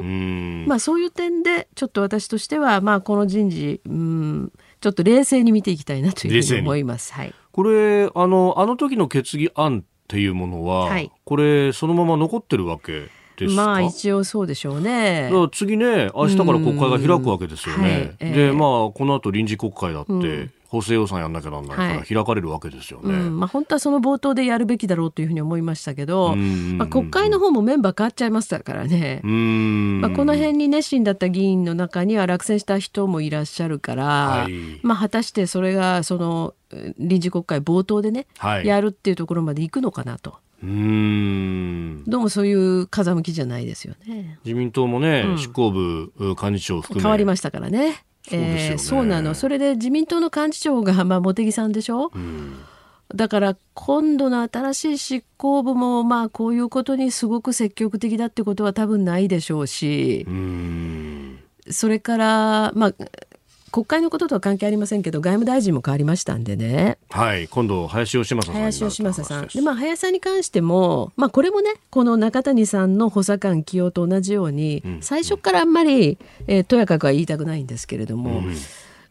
[0.66, 7.12] まあ、そういう点でちょっと私としては、まあ、この人事うんちょっと冷静に見ていきたいなというふうに思います。
[7.12, 13.08] はい、これあのあの時の決議案っていうものは、はい、これそのまま残ってるわけ
[13.48, 15.30] まあ一応そうでしょうね。
[15.52, 17.82] 次ね明日から国会が開くわけですよね。
[17.82, 18.16] はい。
[18.20, 34.52] えー、でまあこの後臨時国会だって、うん補正予算やんなきゃなんないから開かれるわけですよね、はいうん、まあ、本当はその冒頭でやるべきだろうというふうに思いましたけど、まあ、国会の方もメンバー変わっちゃいましたからね、まあ、この辺に熱心だった議員の中には落選した人もいらっしゃるから、はい、
[34.84, 36.54] まあ、果たしてそれがその
[36.98, 40.36] 臨時国会冒頭でね、はい、やるっていうところまでいくのかなと。
[40.62, 42.04] うん。
[42.06, 44.38] どうもそういう風向きじゃないですよね。
[44.44, 48.04] 自民党もね、うん、執行部幹事長含め変わりましたからね。
[48.30, 49.34] そうえー、そうなの。
[49.34, 52.58] それで自民党の幹事長が、 まあ、茂木さんでしょ、うん、
[53.14, 61.38] だから今度の新しい執行部もまあこういうことにすごく積極的だってことは多分ないでしょうし、うん、
[61.68, 62.94] それからまあ
[63.70, 66.98] 国会のこととは関係ありませんけど外務大臣も変わりましたんでね。
[67.10, 69.46] はい今度林芳正さん林芳正さん。
[69.46, 78.56] でまあ林さんに関してもまあこれもねこの中谷さんの補佐官起用と同じように、うん、最初からあんまり、えー、とやかくは言いたくないんですけれども、うん、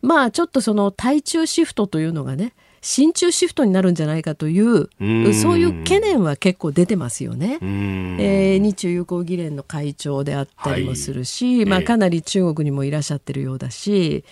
[0.01, 4.89] まあちょっとその対中シフトというのがね親中シフトになるんじゃないかという
[5.33, 7.57] そういう懸念は結構出てますよね。
[7.61, 14.23] えー、日中友好議連の会長であったりもするし、はい、まあ、かなり中国にもいらっしゃってるようだし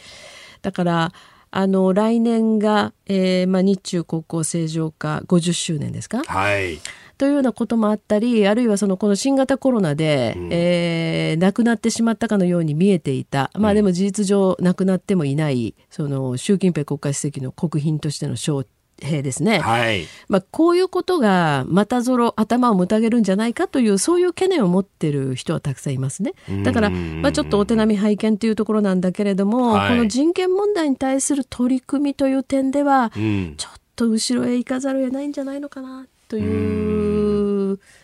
[0.61, 1.13] だから
[1.49, 6.23] あの来年が、えーまあ、日中国交正常化50周年ですか？
[6.25, 6.79] はい
[7.17, 18.65] というようなこともあったりあるいはそのこの新型コロナで、うん、えー、亡くなってしまったかのように見えていた、まあ、でも事実上亡くなってもいないその習近平国家主席の国賓としての招
[19.01, 26.33] 兵ですね、はい、まあ、こういうことがまたぞろ頭をもたげるんじゃないかというそういう懸念を持ってる人はたくさんいますね。
[26.63, 36.86] だから、まあ、ちょっとお手並み拝見というところなんだけれども、はい、この人権問題に対する取り組みという点では、うん、ちょっと後ろへ行かざるを得ないんじゃないのかなという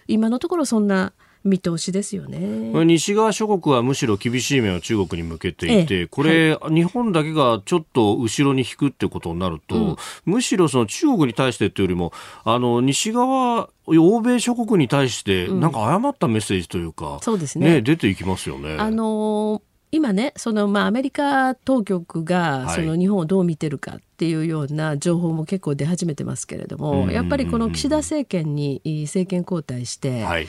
[0.08, 1.14] 今のところそんな
[1.44, 2.40] 見通しですよね。
[2.86, 12.14] 西側諸国はむしろ厳しい目を中国に向けていて、ええ、これ、はい、日本だけがちょっと後ろに引くってことになると、うん、むしろその中国に対してというよりも
[12.46, 18.78] あの西側欧米諸国に対してなんか誤ったメッセージというか、うん、そうですね、ね、出ていきますよね。
[18.80, 19.62] あのー
[19.94, 30.48] 今ねその、まあ、アメリカ当局がその日本をどう見てるかっていうような情報も結構出始めてますけれども、やっぱりこの岸田政権に政権交代して、はい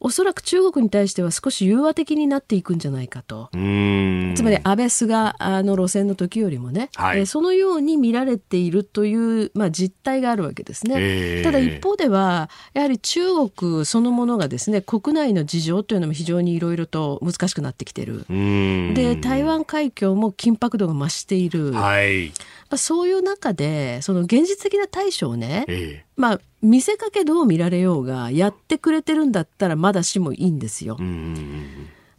[0.00, 3.48] おそらく中国に対しては少し融和的になっていくんじゃないかと。
[3.52, 10.94] つまり安倍菅の路線の時よりもね、はい、えそのように見られているという、まあ、実態があるわけですね。
[10.98, 13.20] えー、ただ一方ではやはり中
[13.50, 18.24] 国そのものがですね国内の事情というのも非常にいろいろと難しくなってきてる。
[18.28, 21.72] で台湾海峡も緊迫度が増している。
[21.72, 22.32] はい
[22.70, 30.96] まあ、そういう中でその現実的な対処をね、ええ、まあ見せかけどう見られようがやってくれてるんだったらまだしもいいんですよ。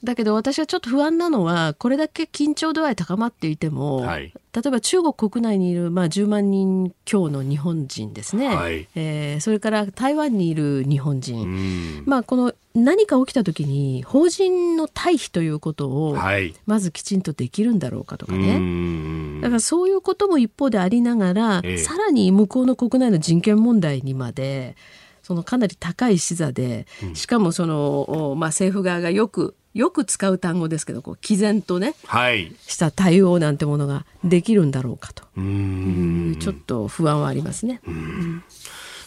[0.04, 16.18] だけど私はちょっと不安なのはこれだけ緊張度合い高まっていても、はい、例えば中国国内にいる、まあ、10万人強の日本人ですね、はい、えー、それから台湾にいる日本人、まあ、この何か起きた時に法人の退避ということを
[16.66, 24.78] まずきちんとできるんだろうかとかね、だからそういうことも一方でありながら、ええ、さらに向こうの国内の人権問題にまで
[25.24, 35.24] そのかなり高い視座で、しかもその、まあ、政府側がよくよく使う単語ですけどこう毅然とね、はい、した対応なんてものができるんだろうかと。
[35.40, 37.80] いうちょっと不安はありますね。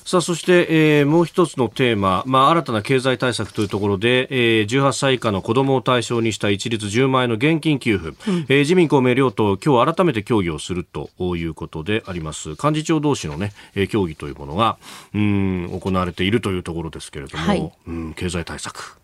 [0.07, 12.51] さあそして、えー、もう一つのテーマ、まあ、新たな経済対策というところで、えー、18歳以下の子どもを対象にした一律10万円の現金給付、うん、えー、自民公明両党今日改めて協議をするということであります。
[12.51, 13.53] 幹事長同士の、ね、
[13.91, 14.79] 協議というものが
[15.15, 19.02] うん行われているというところですけれども、はい、うん経済対策。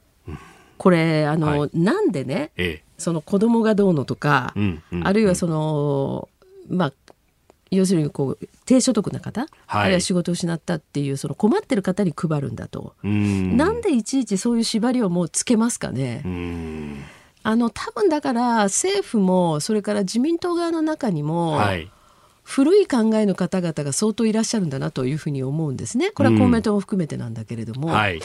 [0.79, 6.29] これあの、はい、なんでね、ええ、その子供がどうのとか、うんうん、あるいはその、
[6.69, 6.93] まあ
[7.71, 12.95] 要するにこう低所得な方、はい、あるいは仕事を失ったっていうその困ってる方に配るんだと。
[13.09, 13.57] ん。
[13.57, 16.23] なんでいちいちそういう縛りをもうつけますかね。
[17.43, 21.91] あの多分だから政府もそれから自民党側の中にも、はい、
[22.43, 26.11] 古い考えの方々が相当いらっしゃるんだなというふうに思うんですね。
[26.11, 27.89] これは公明党も含めてなんだけれども。
[27.89, 28.21] はい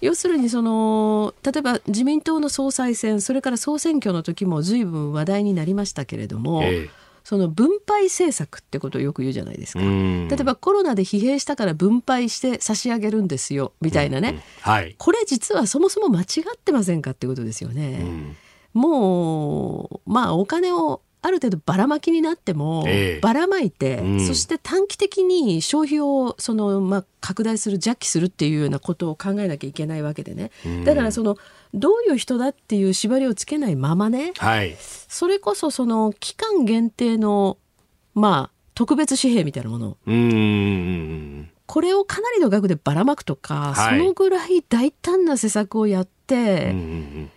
[0.00, 6.90] 要するにその例えば自民党の総裁選それから総選挙の時も随分話題になりましたけれども、ええ、
[7.24, 9.80] その分配政策ってことをよく言うじゃないですか。
[9.80, 14.42] 例えばコロナで疲弊したから分配して差し上げるんですよみたいなね、うんうん。
[14.60, 17.98] はい、これ実はそもそも間違ってませんかってことですよね。
[18.02, 18.36] うん、
[18.74, 31.36] もうまあお金をある程度ばらまきになっても、えばらまいて、うん、そして短期的に消費をその、まあ、拡大する弱気するっていうようなことを考えなきゃいけないわけでね、うん、だからその
[31.74, 37.58] どういう人だっていう縛りをつけないままね、はい、それこそその期間限定の
[38.14, 39.96] まあ特別紙幣みたいなもの。
[40.06, 47.30] うんこれをかなりの額でばらまくとか、はい、そのぐらい大胆な施策をやって、うん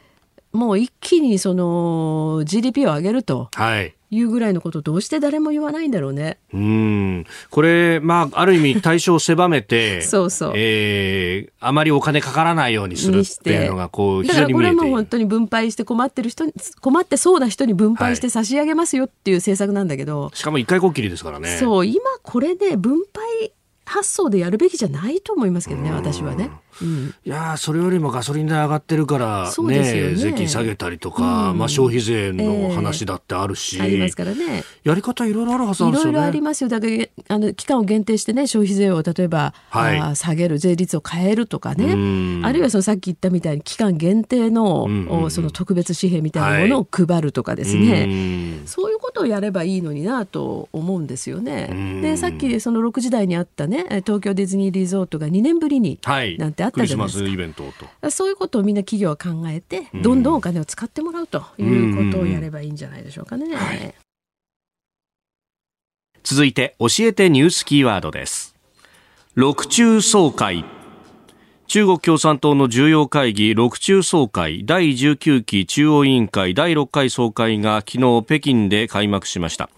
[0.52, 3.50] もう一気にその GDP を上げると。
[3.54, 6.40] はいいうぐらいのことどうして誰も言わないんだろうね。
[6.52, 7.26] うん。
[7.52, 10.54] これ、まあ、ある意味 対象を狭めて、そうそう。
[10.56, 20.22] えー、あまりお金かからないようにするっていうのが、こう、非常に見えてだからこれも本当に分配して困ってる人に、困ってそうな人に分配して差し上げますよっていう政策なんだけど。
[20.22, 21.58] はい、しかも一回こっきりですからね。
[21.60, 23.52] そう、今これで分配
[23.86, 26.50] 発想でやるべきじゃないと思いますけどね、私はね。
[26.82, 34.64] うん、いやそれよりもガソリン代上がってるからね、ね税金下げたりとか、うん、まあ、消費税の話だってあるし、えー、ありますからね。
[34.84, 36.12] やり方いろいろあるはずなんですよね。
[36.12, 36.70] いろいろありますよ。
[36.70, 36.94] だから
[37.28, 42.44] あの期間を限定してね消費税を例えば、はい、あ下げる税率を変えるとかね。
[42.44, 52.02] あるいはそのさっき言ったみたいに期間限定の、うん、その特別紙幣みたいなものを配るとかですね、はい、そういうことをやればいいのになと思うんですよね。
[52.02, 56.00] でさっきその6時台にあったね東京ディズニーリゾートが2年ぶりに
[56.38, 57.24] なんてあったじゃないですか。
[57.26, 57.64] はいント
[58.02, 58.12] と。
[58.12, 63.56] そういうことをみんな企業は考えて、どんどんお金を使ってもらうということをやればいいんじゃないでしょうかね。
[63.56, 63.94] はい、
[66.24, 68.56] 続いて教えてニュースキーワードです。
[69.36, 70.66] 六中総会
[71.70, 79.70] 中国共産党の重要会議六中総会第19期中央委員会第6回総会が昨日北京で開幕しました。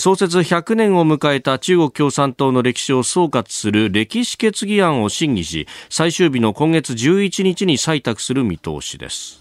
[0.00, 9.40] 創設100年を迎えた中国共産党の歴史を総括する歴史決議案を審議し最終日の今月11日に採択する見通しです。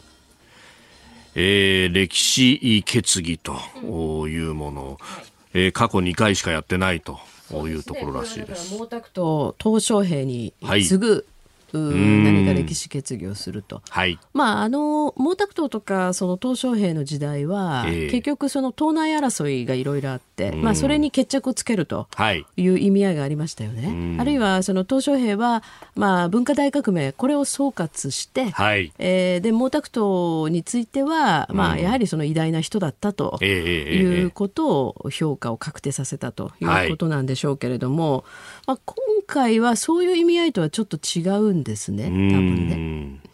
[1.33, 4.97] えー、歴史決議というもの、
[5.55, 7.17] えー、過去2回しかやってないと
[7.67, 8.69] いうところらしいです。
[8.69, 11.25] 毛沢東鄧小平に次ぐ、
[11.73, 22.07] 何か歴史決議をすると、はい、まあ、あの毛沢東とかその鄧小平の時代は、えー、結局その党内争いがいろいろあって、まあ、それに決着をつけると
[22.55, 22.67] い。
[22.67, 23.87] う意味合いがありましたよね。
[23.87, 25.63] はい、あるいはその鄧小平は、
[25.95, 38.23] まあ、文化大革命これを総括して、はい、えー、で毛沢東については、まあ、やはりその偉大な人だったということを評価を確定させたということなんでしょうけれども、
[38.65, 38.95] まあ、今
[39.27, 42.67] 回はそういう意味合いとはちょっと違うんですね多分
[43.21, 43.27] ね。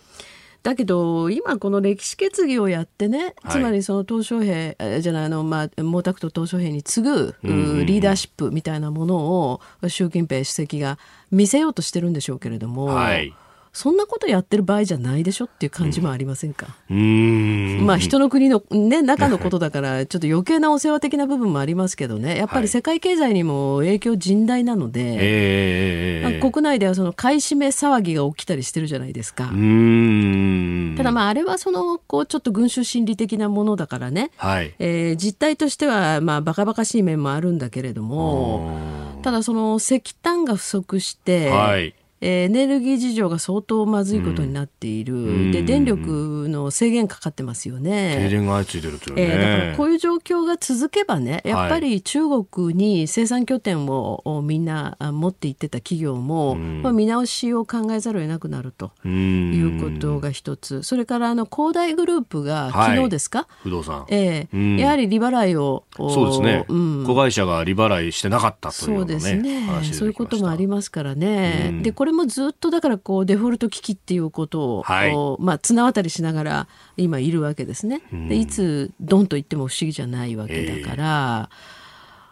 [0.63, 10.97] だけど今この歴史決議をやってね、つまりその鄧小平じゃないあの、まあ、毛沢東鄧小平に次ぐリーダーシップみたいなものを習近平主席が
[11.31, 13.33] 見せようとしてるんでしょうけれども、はい、
[13.73, 22.37] そんなことやってる場合じゃないでしょっていう感じもありませんか、うん、まあ人の国の、ね、中のことだからちょっと余計なお世話的な部分もありますけどね。
[22.37, 29.45] やっぱり世界経済にも影響甚大なので、はいえー、国内ではその買い占め騒ぎが起きたりしてるじゃないですか。
[29.45, 34.75] ただまああれはそのこうちょっと群衆心理的なものだからね、はい。
[34.77, 38.77] えー、実態としてはまあバカバカしい面もあるんだけれども
[39.23, 48.15] ただその石炭が不足して、はいエネルギー事情が相当まずいことになっている、うん、で電力の制限かかってますよね。
[48.17, 69.83] 停電が相次いでるというね、えー、だからこういう状況が続けばねやっぱり中国に生産拠点をみんな持っていってた企業も、うん、まあ、見直しを考えざるを得なくなるということが一つ、それからあの恒大グループが昨日ですか、はい、不動産、えー、やはり利払いをそうですね、うん、子会社が利払いしてなかったという、ね、そうですね。
[69.91, 78.01] そういうこともありますからね、でこれもずっとだからこうデフォルト危機っていうことを、はい、まあ、綱渡りしながら今いるわけですね。
[78.11, 81.53] でいつドンと言っても不思議じゃないわけだから、え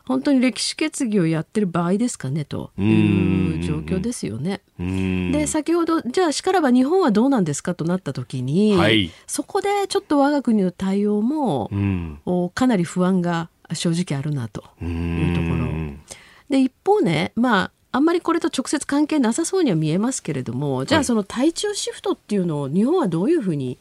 [0.06, 4.62] ー、本当に歴史決議をやってる場合ですかねという状況ですよね。
[4.78, 15.72] で先ほどじゃあしからば日本はどうなんですかとなった時に、はい、そこでちょっと我が国の対応も、かなり不安が正直あるなというところ。
[16.50, 23.78] で一方ねまああんまりこれと直接関係なさそうには見えますけれどもじゃあその対中シフトっていうのを日本はどういうふうに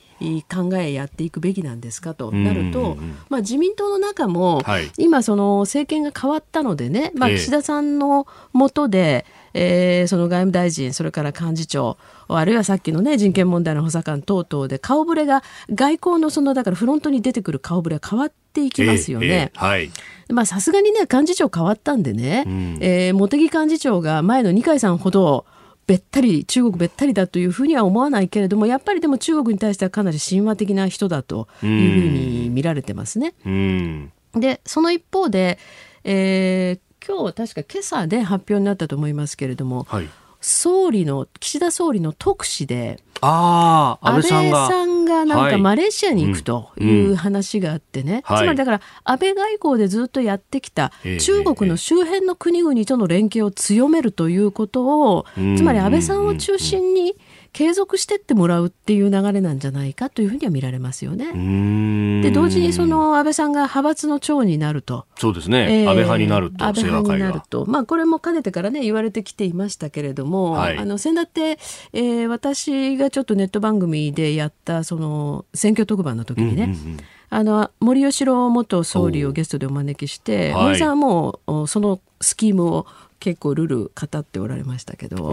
[0.52, 2.96] 考えやっていくべきなんですかとなると、
[3.28, 4.62] まあ、自民党の中も、
[4.98, 11.96] 今その政権が変わったのでね、まあ、岸田さんの下で、えー、その外務大臣それから幹事長
[12.28, 15.42] あるいはさっきのね人権問題の補佐官等々で顔ぶれが
[15.72, 19.50] 外交のそのだからフロントに出てくる顔ぶれが変わっていきますよね。
[19.54, 19.90] はい
[20.32, 25.46] まあさすがにね幹事長変わったんでね、うん、えー、茂木幹事長が前の二階さんほど
[25.86, 33.34] べったり中国べったりだというふうには思わないけれどもやっぱりでも中国に対してはかなり神話的な人だというふうに見られてますね。
[33.44, 35.58] うん、でその一方で、
[36.04, 40.08] えー、今日確か今朝で発表になったと思いますけれども、はい、
[40.40, 44.68] 総理の岸田総理の特使であ安倍さんが。
[44.68, 55.26] さんがなんかマレーシアに行くという話があってね、はい、つまりだから安倍外交でずっとやってきた中国の周辺の国々との連携を強めるということを、
[55.56, 57.16] つまり安倍さんを中心に、
[57.52, 62.22] 継続してってもらうっていう流れなんじゃないかというふうには見られますよね。
[62.22, 65.06] で同時にその安倍さんが派閥の長になると。
[65.16, 71.58] そうですね、えー、安倍派になると安倍派になると、まあ、これもかねてからね言われてきていましたけれども、はい、あの先だって、
[71.92, 76.98] えー、私がちょっとネット番組でやったその選挙特番の時にね、うんうんうん。
[77.32, 82.86] あの森喜朗元総理をゲストでお招きして、森さんはもうそのスキームを
[83.20, 85.32] 結構ルール語っておられましたけど。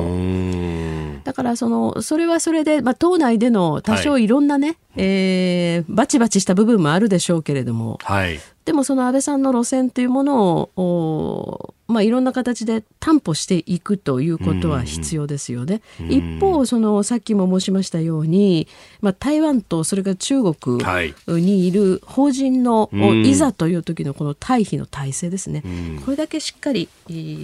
[1.24, 4.28] だからそのそれはそれで、まあ、党内での多少い。
[4.28, 15.82] ろんなね、はい、えー、バチバチした部分もあるでしょうけれども、はい、でもその安倍さんの路線というものをまあ、いろんな形で担保していくということは必要ですよね。
[16.10, 18.68] 一方そのさっきも申しましたように、
[19.00, 20.84] まあ、台湾とそれから中国
[21.28, 22.90] にいる法人の、
[23.24, 25.64] いざという時のこの対比の体制ですね、
[26.04, 26.90] これだけしっかり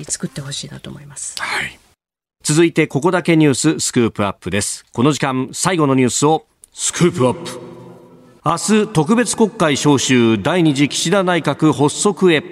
[0.09, 1.35] 作ってほしいなと思います。
[1.39, 1.79] はい。
[2.43, 4.83] 続いてここだけニューススクープアップです。
[4.91, 7.62] この時間最後のニュースをスクープアップ
[8.45, 12.43] 明日特別国会召集第二次岸田内閣発足へ。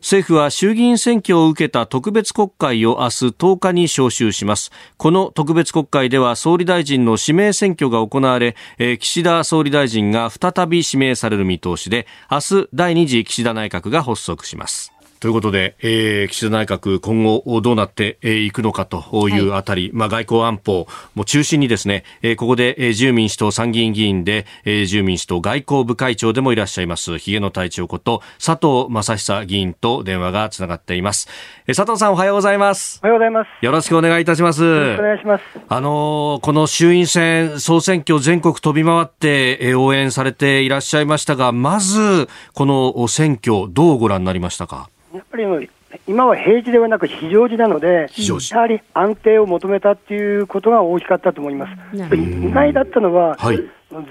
[0.00, 4.70] 政府は衆議院選挙を受けた特別国会を明日10日に召集します。
[4.98, 8.54] この特別国会では総理大臣の指名選挙が行われ、
[8.98, 14.92] 岸田総理大臣が再び指名される見通しで明日第2次岸田内閣が発足します。
[15.20, 31.28] ということで、えー、岸田内閣、今後どうなっていくのかというあたり、はい、まあ、外交安保も中心にですね、えー、ここで、えー、自由民主党参議院議員で、えー、自由民主党外交部会長でもいらっしゃいます、ひげの隊長こと佐藤正久議員と電話がつながっています。
[31.66, 33.00] えー、佐藤さんおはようございます。
[33.02, 33.48] おはようございます。
[33.62, 34.64] よろしくお願いいたします。
[34.64, 35.42] よろしくお願いします。
[35.68, 44.88] あのー、この衆院選総選挙全国飛び回って、えー、応援されていらっしゃいましたが、まず、この選挙、どうご覧になりましたか？
[45.12, 45.70] やっぱり
[46.06, 48.08] 今は平時ではなく非常時なので、
[48.52, 51.96] やはり安定を求めたっていうことが大きかったと思います。
[52.14, 53.58] 意外だったのは、はい、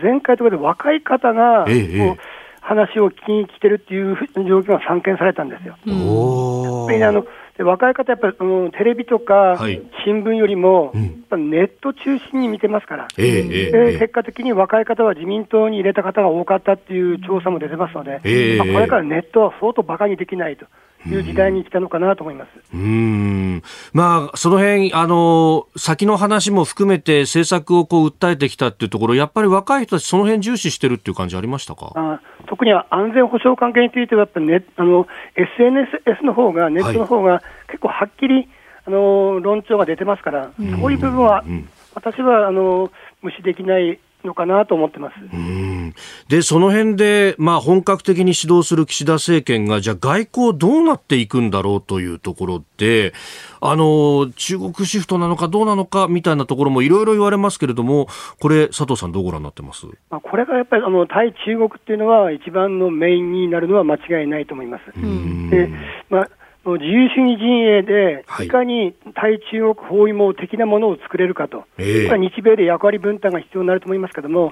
[0.01, 2.17] 前回とかで若い方が、ええ、
[2.59, 5.77] 話を聞きに来てるっていう状況が散見されたんですよ。
[5.85, 7.25] やっぱりあの
[7.63, 9.57] 若い方、やっぱり、うん、テレビとか
[10.05, 10.97] 新聞よりも、う
[11.37, 20.65] ん、ネット中心に見てますから、えー、えー、結果的に若い方は自民党に入れた方が多かったっていう調査も出てますので、えー、まあ、これからネットは相当馬鹿にできないと。
[21.07, 22.49] いう時代に来たのかなと思います。
[22.73, 23.61] うん。
[23.93, 31.93] まあ、その辺、あの、先の話も含めて政策をこう訴えてきたっていうところ、やっぱり若い人たちその辺重視してるっていう感じありましたか？
[31.95, 38.47] あ特には安全保障関係については、やっぱね、あの、SNS の方が、ネットの方が結構はっきり、はい、
[38.87, 41.43] あの、論調が出てますから、そういう部分は、
[41.93, 42.91] 私は、あの、
[43.21, 45.15] 無視できないのかなと思ってます。
[46.27, 53.13] でその辺で、まあ、本格的に指導する岸田政権が、じゃあ、外交どうなっていくんだろうというところで、
[53.61, 58.07] あの中国シフトなのかどうなのかみたいなところもいろいろ言われますけれども、
[58.39, 59.87] これ、佐藤さん、どうご覧になってます？
[60.09, 64.85] まあこれがやっぱりあの対中国っていうのは、一番のメインになるのは間違いないと思います。
[65.49, 65.69] で
[66.09, 66.29] まあ
[66.65, 68.47] 自由主義陣営で、い。
[68.47, 74.51] かに対中国包囲網的なものを作れるかと、はい、日米で役割分担が必要になると思いますけれども、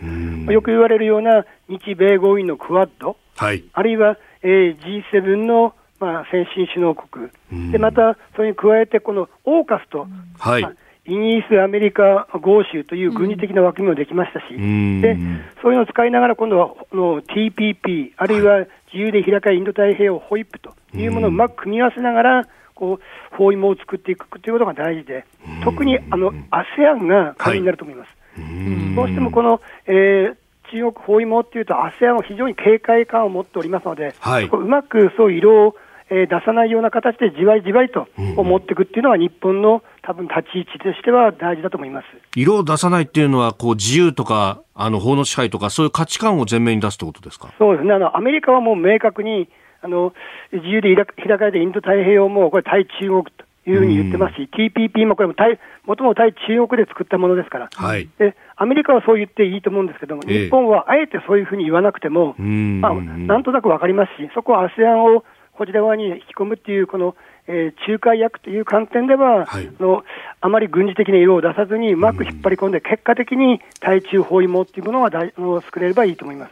[0.52, 7.30] よく言われるような日米合意のクワッド、はい、あるいは、えー、G7 の、まあ、先進首脳国、
[7.72, 10.08] でまたそれに加えて、このオーカスと、
[10.40, 10.74] はい、まあ
[11.08, 15.16] イギリス、アメリカ、豪州という軍事的な枠組みもできましたし、うん、で
[15.62, 18.60] そういうのを使いながら、今度はの TPP、あるいは
[18.92, 25.26] 自由で開かれインド太平洋ホイップというものをうまく組み合わせながら、こう包囲網を作っていくということが大事で、
[25.64, 28.16] 特にあの ASEAN が鍵になると思います。
[28.36, 30.36] はい、どうしてもこの、えー
[30.70, 35.76] 中国包囲網っていうと、ASEAN は非常に警戒感を持っておりますので、はい、うまくそういう色を
[36.10, 42.06] えー、出さないような形でじわりじわりと持っていくっていうのは、日本の多分立ち位置としては大事だと思います。
[42.34, 47.50] 色を出さないっていうのは、こう自由とかあの法の支配とか、そういう価値観を前面に出すってことですか？
[47.58, 47.94] そうですね。
[47.94, 49.50] あの、アメリカはもう明確に、
[49.82, 50.14] あの
[50.52, 65.24] 自由で開かれたインド太平洋も、これ、対中国というふうに言ってますし、TPP もこれも対、もともと対中国で作ったものですから、はい、で、アメリカはそう言っていいと思うんですけども、日本はあえてそういうふうに言わなくても、まあ、なんとなくわかりますし、そこは ASEAN を
[65.54, 67.16] こちら側に引き込むっていう、この、
[67.48, 70.04] えー、仲介役という観点では、はい、の
[70.42, 76.52] あまり軍事的な色を出さずに、うまく引っ張り込んで、結果的に対中包囲網っていうものがだの作れればいいと思います。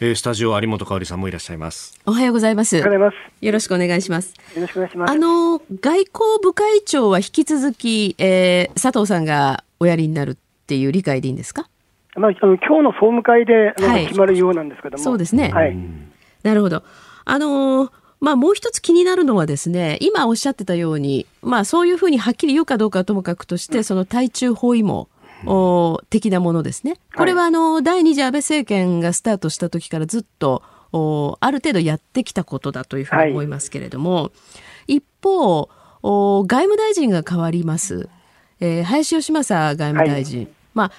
[0.00, 2.00] えー、スタジオ有本香里さんもいらっしゃいます。
[2.06, 2.76] おはようございます。
[2.76, 3.44] おはようございます。
[3.44, 4.34] よろしくお願いします。
[4.56, 5.12] よろしくお願いします。
[5.12, 6.06] あの外交
[6.42, 10.36] 部会長は引き続き、えー、佐藤さんがおやりになるっ
[10.66, 11.68] ていう理解でいいんですか？
[12.16, 15.04] まあ、あの今日の総務会で、はい、決まるようなんですけども。
[15.04, 15.50] そうですね。
[15.50, 15.76] はい。
[16.42, 16.82] なるほど。
[17.24, 25.08] あのーまあもう一つ気になるのはですね、今おっしゃってたように、まあそういうふうにはっきり言うかどうかはともかくとして、その対中包囲網、
[25.46, 26.94] お的なものですね。
[27.16, 30.62] これはあの、第二次安倍政権がスタートした時からずっと、
[30.92, 34.30] おある程度やってきたことだというふうに思いますけれども、は
[34.88, 35.68] い、一方
[36.02, 38.08] お、外務大臣が変わります。
[38.60, 40.40] えー、林芳正外務大臣。
[40.40, 40.90] はいまあ、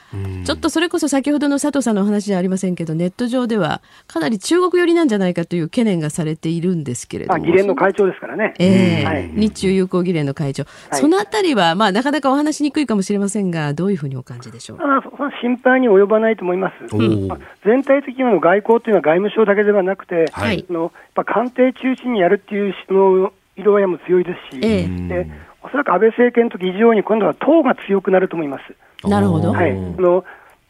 [0.45, 7.39] ちょっとそれこそ先ほどの佐藤さんのお話じゃありませんけど、ネット上ではかなり中国寄りなんじゃないかという懸念がされているんですけれども。
[7.43, 8.53] 議連の会長ですからね。
[8.59, 10.63] えー、はい、日中友好議連の会長。
[10.89, 14.77] はい、そのあたりは、まあ、なかなかお話しにくいかもしれませんが、どういうふうにお感じでしょう？
[14.81, 15.01] あ
[15.41, 16.95] 心配に及ばないと思います。
[16.95, 28.63] まあ、全体的には外交というのは外務省だけではなくて、はい、のやっぱ官邸中心にやるっていうの色合いも強いですし、えー、でおそらく安倍政権の時以上に今度は党が強くなると思います。
[29.03, 29.51] なるほど。
[29.51, 29.71] はい。
[29.71, 30.23] あの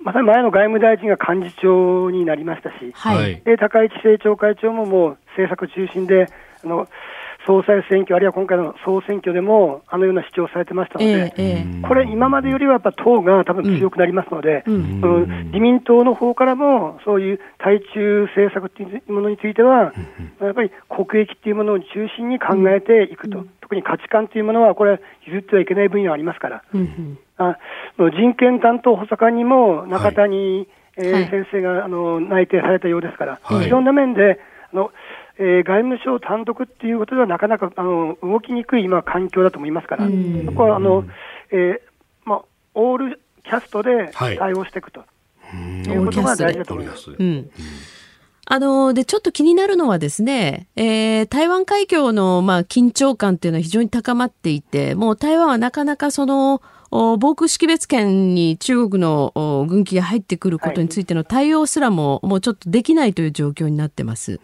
[0.03, 6.27] まさに前の外務大臣が幹事長になりましたし、はい、で高市政調会長ももう政策中心で、
[6.63, 6.87] あの
[7.45, 19.93] 総裁選挙、あるいは今回の総選挙でも、あのような主張されてましたので、えー、これ、今までよりはやっぱ党が多分強くなりますので、うん、うん、自民党の方からも、そういう対中政策っていうものについては、
[20.39, 26.63] やっぱり国益っていうものを中心に考えていくと、特に価値観というものは、これ、譲ってはいけない分野がありますから、
[27.49, 27.57] あ
[27.97, 30.67] 人権担当補佐官にも中谷、はい、
[30.97, 34.39] えー、先生があの内定されたようですから、はい、いろんな面で、
[34.71, 34.91] あの
[35.37, 40.07] えー、外務省単独っていうことではなかなかあの動きにくい今、環境だと思いますから、
[40.45, 41.05] そこはあの、
[41.51, 41.79] えー
[42.25, 42.41] まあ、
[42.75, 45.03] オールキャストで対応していくと、
[45.53, 47.11] い、うことが大事だと思います。
[47.11, 47.49] うん。
[48.45, 56.61] あの、で、ちょっと気になるのはですね、えー、台湾海峡の、まあ、緊張感っていうのは非常に高まっていて、もう台湾はなかなかその、
[56.91, 64.39] 防空識別圏に中国の軍機が入ってくることについての対応すらも、もうちょっとできないという状況になってます。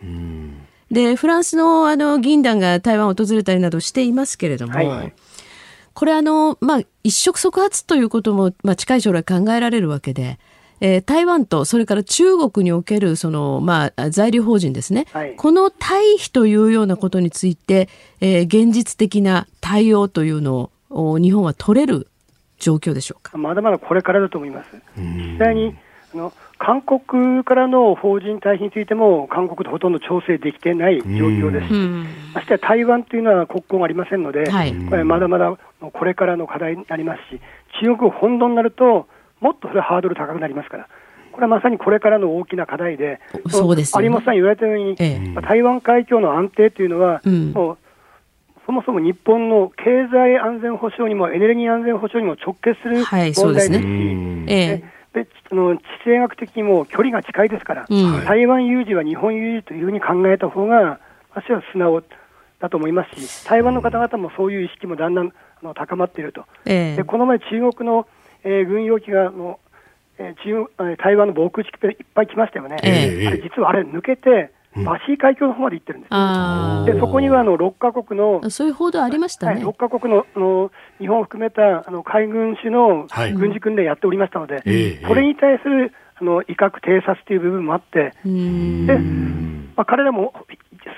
[0.90, 5.14] で、フランスのあの議員団が台湾を訪れたりなどしていますけれども、はい、
[5.94, 10.40] これあの、まあ、一触即発ということも、まあ、近い将来考えられるわけで、
[10.80, 17.90] えー、台湾とそれから中国におけるその、まあ、在留邦人ですね、はい、この対比というようなことについて、
[18.22, 22.08] えー、現実的な対応というのを日本は取れる
[22.58, 23.38] 状況でしょうか？
[23.38, 24.70] まだまだこれからだと思います。
[24.98, 25.76] 実際に
[26.14, 31.74] あの韓国からの邦人退避についても、韓国とほとんど調整できてない状況です。
[32.34, 37.42] まして台湾というのは国交がありませんので、はい、これまだまだこれからの課題になりますし、
[37.82, 39.08] 中国本土になると、
[39.40, 40.88] もっとそれハードル高くなりますから。
[41.32, 44.34] これはまさにこれからの大きな課題で、そうです、ね、有本さん。
[44.34, 47.78] 言われたように、ええ、台湾海峡の安定というのは、うん、もう
[48.68, 53.82] そもそも日本の経済安全保障にもエネルギー安全保障にも直結する問題ですし、はい、
[54.46, 61.00] ねであの地政学的にも距離が近いですから、うん、台湾有事は日本有事というふうに考えた方が、
[61.34, 62.04] 私は素直
[62.60, 65.32] だと思いますし、台湾の方々もそういう意識もだんだんあ
[65.64, 68.06] の高まっていると、えでこの前、中国の
[68.44, 69.60] えー、軍用機がの、
[70.18, 74.52] えー、中台湾の防空識別いっぱい来ましたよね、えー、あれ実はあれ、抜けて、
[74.86, 88.98] バシー海峡の方まで行ってるんです、でそこにはあの6か国の、そういう報道ありましたね、はい、6か国のの日本を含めたあの海軍種の軍事訓練やっておりましたので、はい、これに対するあの威嚇、偵察という部分もあって、で
[89.76, 90.34] まあ、彼らも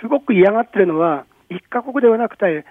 [0.02, 2.66] すごく嫌がってるのは、1か国ではなくて、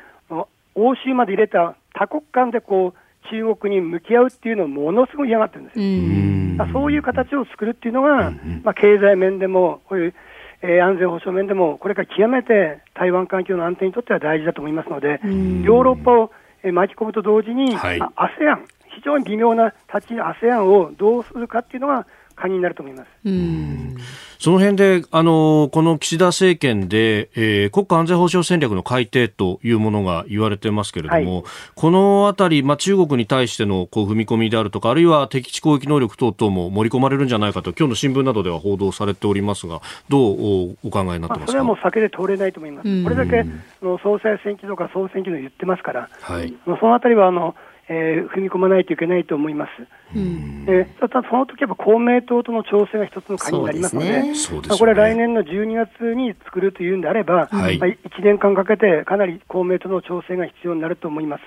[0.74, 6.66] 欧州まで入れた多国間でこう中国に向き合うっていうのをものすごい嫌がってるんですよ。
[6.72, 8.32] そういう形を作るっていうのが、
[8.62, 10.14] まあ、経済面でも、こういう、
[10.62, 16.30] えー、安全保障面でも、これから極めて台湾環境の安定にとっては大事だと思いますので、ヨーロッパを、
[16.62, 22.06] えー、巻き込むと同時に、はい、ASEAN、非常に微妙な立ち ASEAN をどうするかっていうのが
[22.40, 23.08] 鍵になると思います。
[24.38, 43.04] その辺で、あの、この岸田政権で、えー、国家安全保障戦略の改定というものが言われてますけれども、はい、このあたり、まあ、中国に対してのこう踏み込みであるとか、あるいは敵地攻撃能力等々も盛り込まれるんじゃないかと、今日の新聞などでは報道されておりますが、どうお考えになってますか、まあ、それはもう避けて通れないと思います。
[43.04, 43.44] これだけ
[43.82, 47.56] の総裁選挙とか総選挙で言ってますから、はい、そのあたりはあの
[47.90, 49.70] えー、踏み込まないといけないと思います。
[50.14, 54.34] うん、えー、ただその時は公明党との調整が一つの鍵になりますので、ね、
[54.78, 61.42] これは来年の12月に作るというんであれば、はい、まあ、1年間かけてかなり公明党の調整が必要になると思います。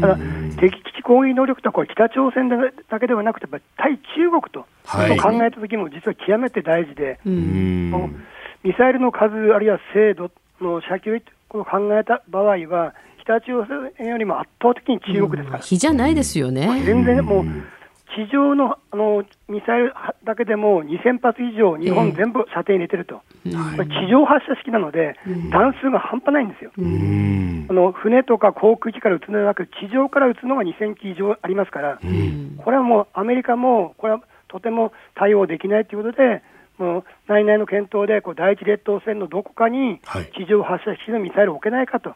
[0.00, 0.18] ただ、
[0.60, 10.30] 敵基地攻撃能力とはこれ北朝鮮だけではなくて、対中国と、はい、考えた時も実は極めて大事で、ミサイルの数、あるいは精度
[10.60, 12.94] の射球を考えた場合は、
[13.26, 13.66] 北朝
[13.98, 15.62] 鮮よりも圧倒的に中国ですから。
[15.62, 16.82] 比じゃないですよね。
[16.84, 17.44] 全然もう
[18.14, 25.16] 地上のあのミサイルだけでも2000発以上、日本全部射程に入れてると、えー、地上発射式なので、
[25.50, 31.98] 弾数が半端ないんですよ、あの船とか航空機から撃つのではなく、地上から撃つのが2000機以上ありますから、
[32.64, 36.42] これはもうアメリカも、これはとても対応できないということで、
[36.78, 40.00] もう内々の検討でこう第一列島線のどこかに
[40.36, 42.14] 地上発射式のミサイルを置けないかと。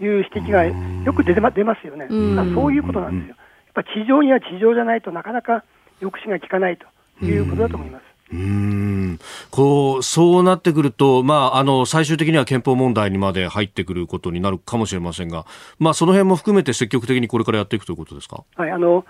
[0.00, 3.36] いう指摘がよく出て、ま、出ますよね、そういうことなんですよ、
[3.74, 5.64] やっぱ地上には地上じゃないとなかなか
[6.00, 8.02] 抑止が効かないということだと思います。
[8.32, 9.18] うん。
[9.50, 15.46] こうそうなってくると、まあ、あの最終的には憲法問題にまで入ってくることになるかもしれませんが、
[15.78, 19.04] まあ、その辺も含めて積極的にこれからやっていくということですか、はい、あの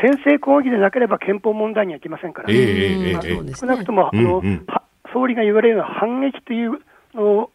[0.00, 4.66] 先制抗議でなければ憲法問題にはいきませんから、えーまあ、えー、少なくとも、あの、うんうん、
[5.12, 6.80] 総理が言われるような反撃という
[7.14, 7.50] のを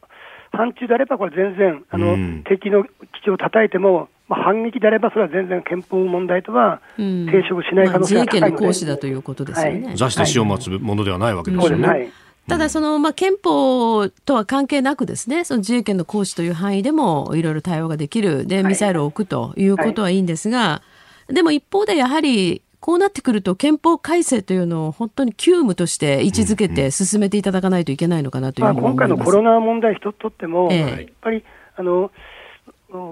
[0.57, 2.89] 範疇であれば、これ全然、あの、うん、敵の基
[3.25, 9.87] 地を叩いても、まあ、反撃であれば、それは全然憲法問題とは抵触しない可能性が高いので、まあ、行使だということですよね。
[9.87, 11.87] はい、座して死を待つものではないわけですよね。
[11.87, 12.09] はい。
[12.47, 20.81] ただその、まあ、憲法とは関係なくですね、その自衛権の行使という範囲でもいろいろ対応ができる、で、ミサイルを置くということはいいんですが、は
[21.29, 31.43] い、でも一方でやはり、こうなってくると憲法改正というのを本当に急務として位置づけて進めていただかないといけないのかなというふうに思います、まあ、今回のコロナ問題一つとっても、えー、やっぱり
[31.75, 32.11] あの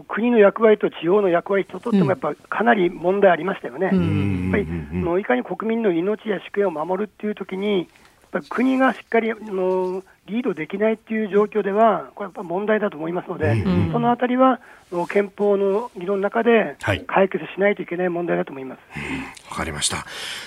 [0.07, 3.89] 国の役割と地方の役割ととっても、やっぱかなり問題ありましたよね。
[3.91, 7.87] うん、やっぱりのいかに国民の命や主権を守るっていうときに、やっ
[8.31, 14.59] ぱり国がしっかりのリードできないっていう状況では、これやっぱ問題だと思いますので、うん、そのあたりは
[15.07, 18.79] 憲法の議論の中で解決しないといけない問題だと思います。
[18.79, 19.03] わ、
[19.49, 19.97] はい、かりました。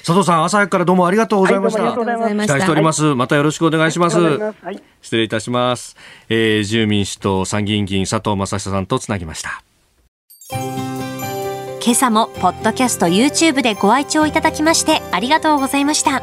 [0.05, 1.83] 佐藤さん、朝早くからどうもありがとうございました。
[1.85, 1.99] はい、期
[2.37, 4.18] 待しております、はい、またよろしくお願いします。
[5.01, 5.97] 失礼いたします。
[6.29, 9.62] えー、自由民主党参議院議員佐藤正久さんとつなぎました。
[11.81, 16.22] 今朝もポッドキャスト YouTube でご愛聴いただきましてありがとうございました。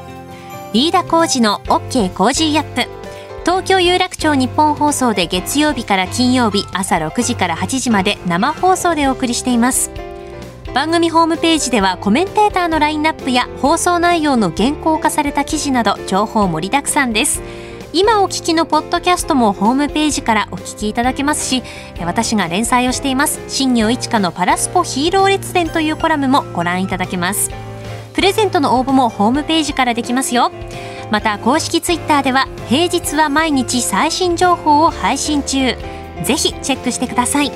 [0.74, 3.05] 飯田浩司の OK Cozy up。
[3.46, 9.92] 東京有楽町日本放送で月曜日から金曜日朝6時から8時まで生放送でお送りしています。
[10.74, 17.44] 番組ホームページではコメンテーターのラインナップや放送内容の原稿化された記事など情報盛りだくさんです。
[17.94, 21.64] 今お聞きのポッドキャストもホームページからお聞きいただけますし
[22.02, 27.52] 私が連載をしています新業一華のパラスポヒーロー列伝というコラムもご覧いただけます
[28.14, 30.52] プレゼントの応募もホームページからできますよ
[31.12, 35.76] また公式ツイッターでは平日は毎日最新情報を配信中。
[36.24, 37.52] ぜひチェックしてください。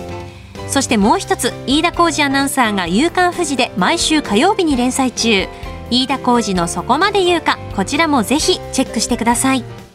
[0.67, 5.47] そしてもう一つ飯田浩二アナウンサーが「夕刊富士」で毎週火曜日に連載中。
[5.89, 9.88] 飯田浩二の「そこまで言うか」こちらもぜひチェックしてください。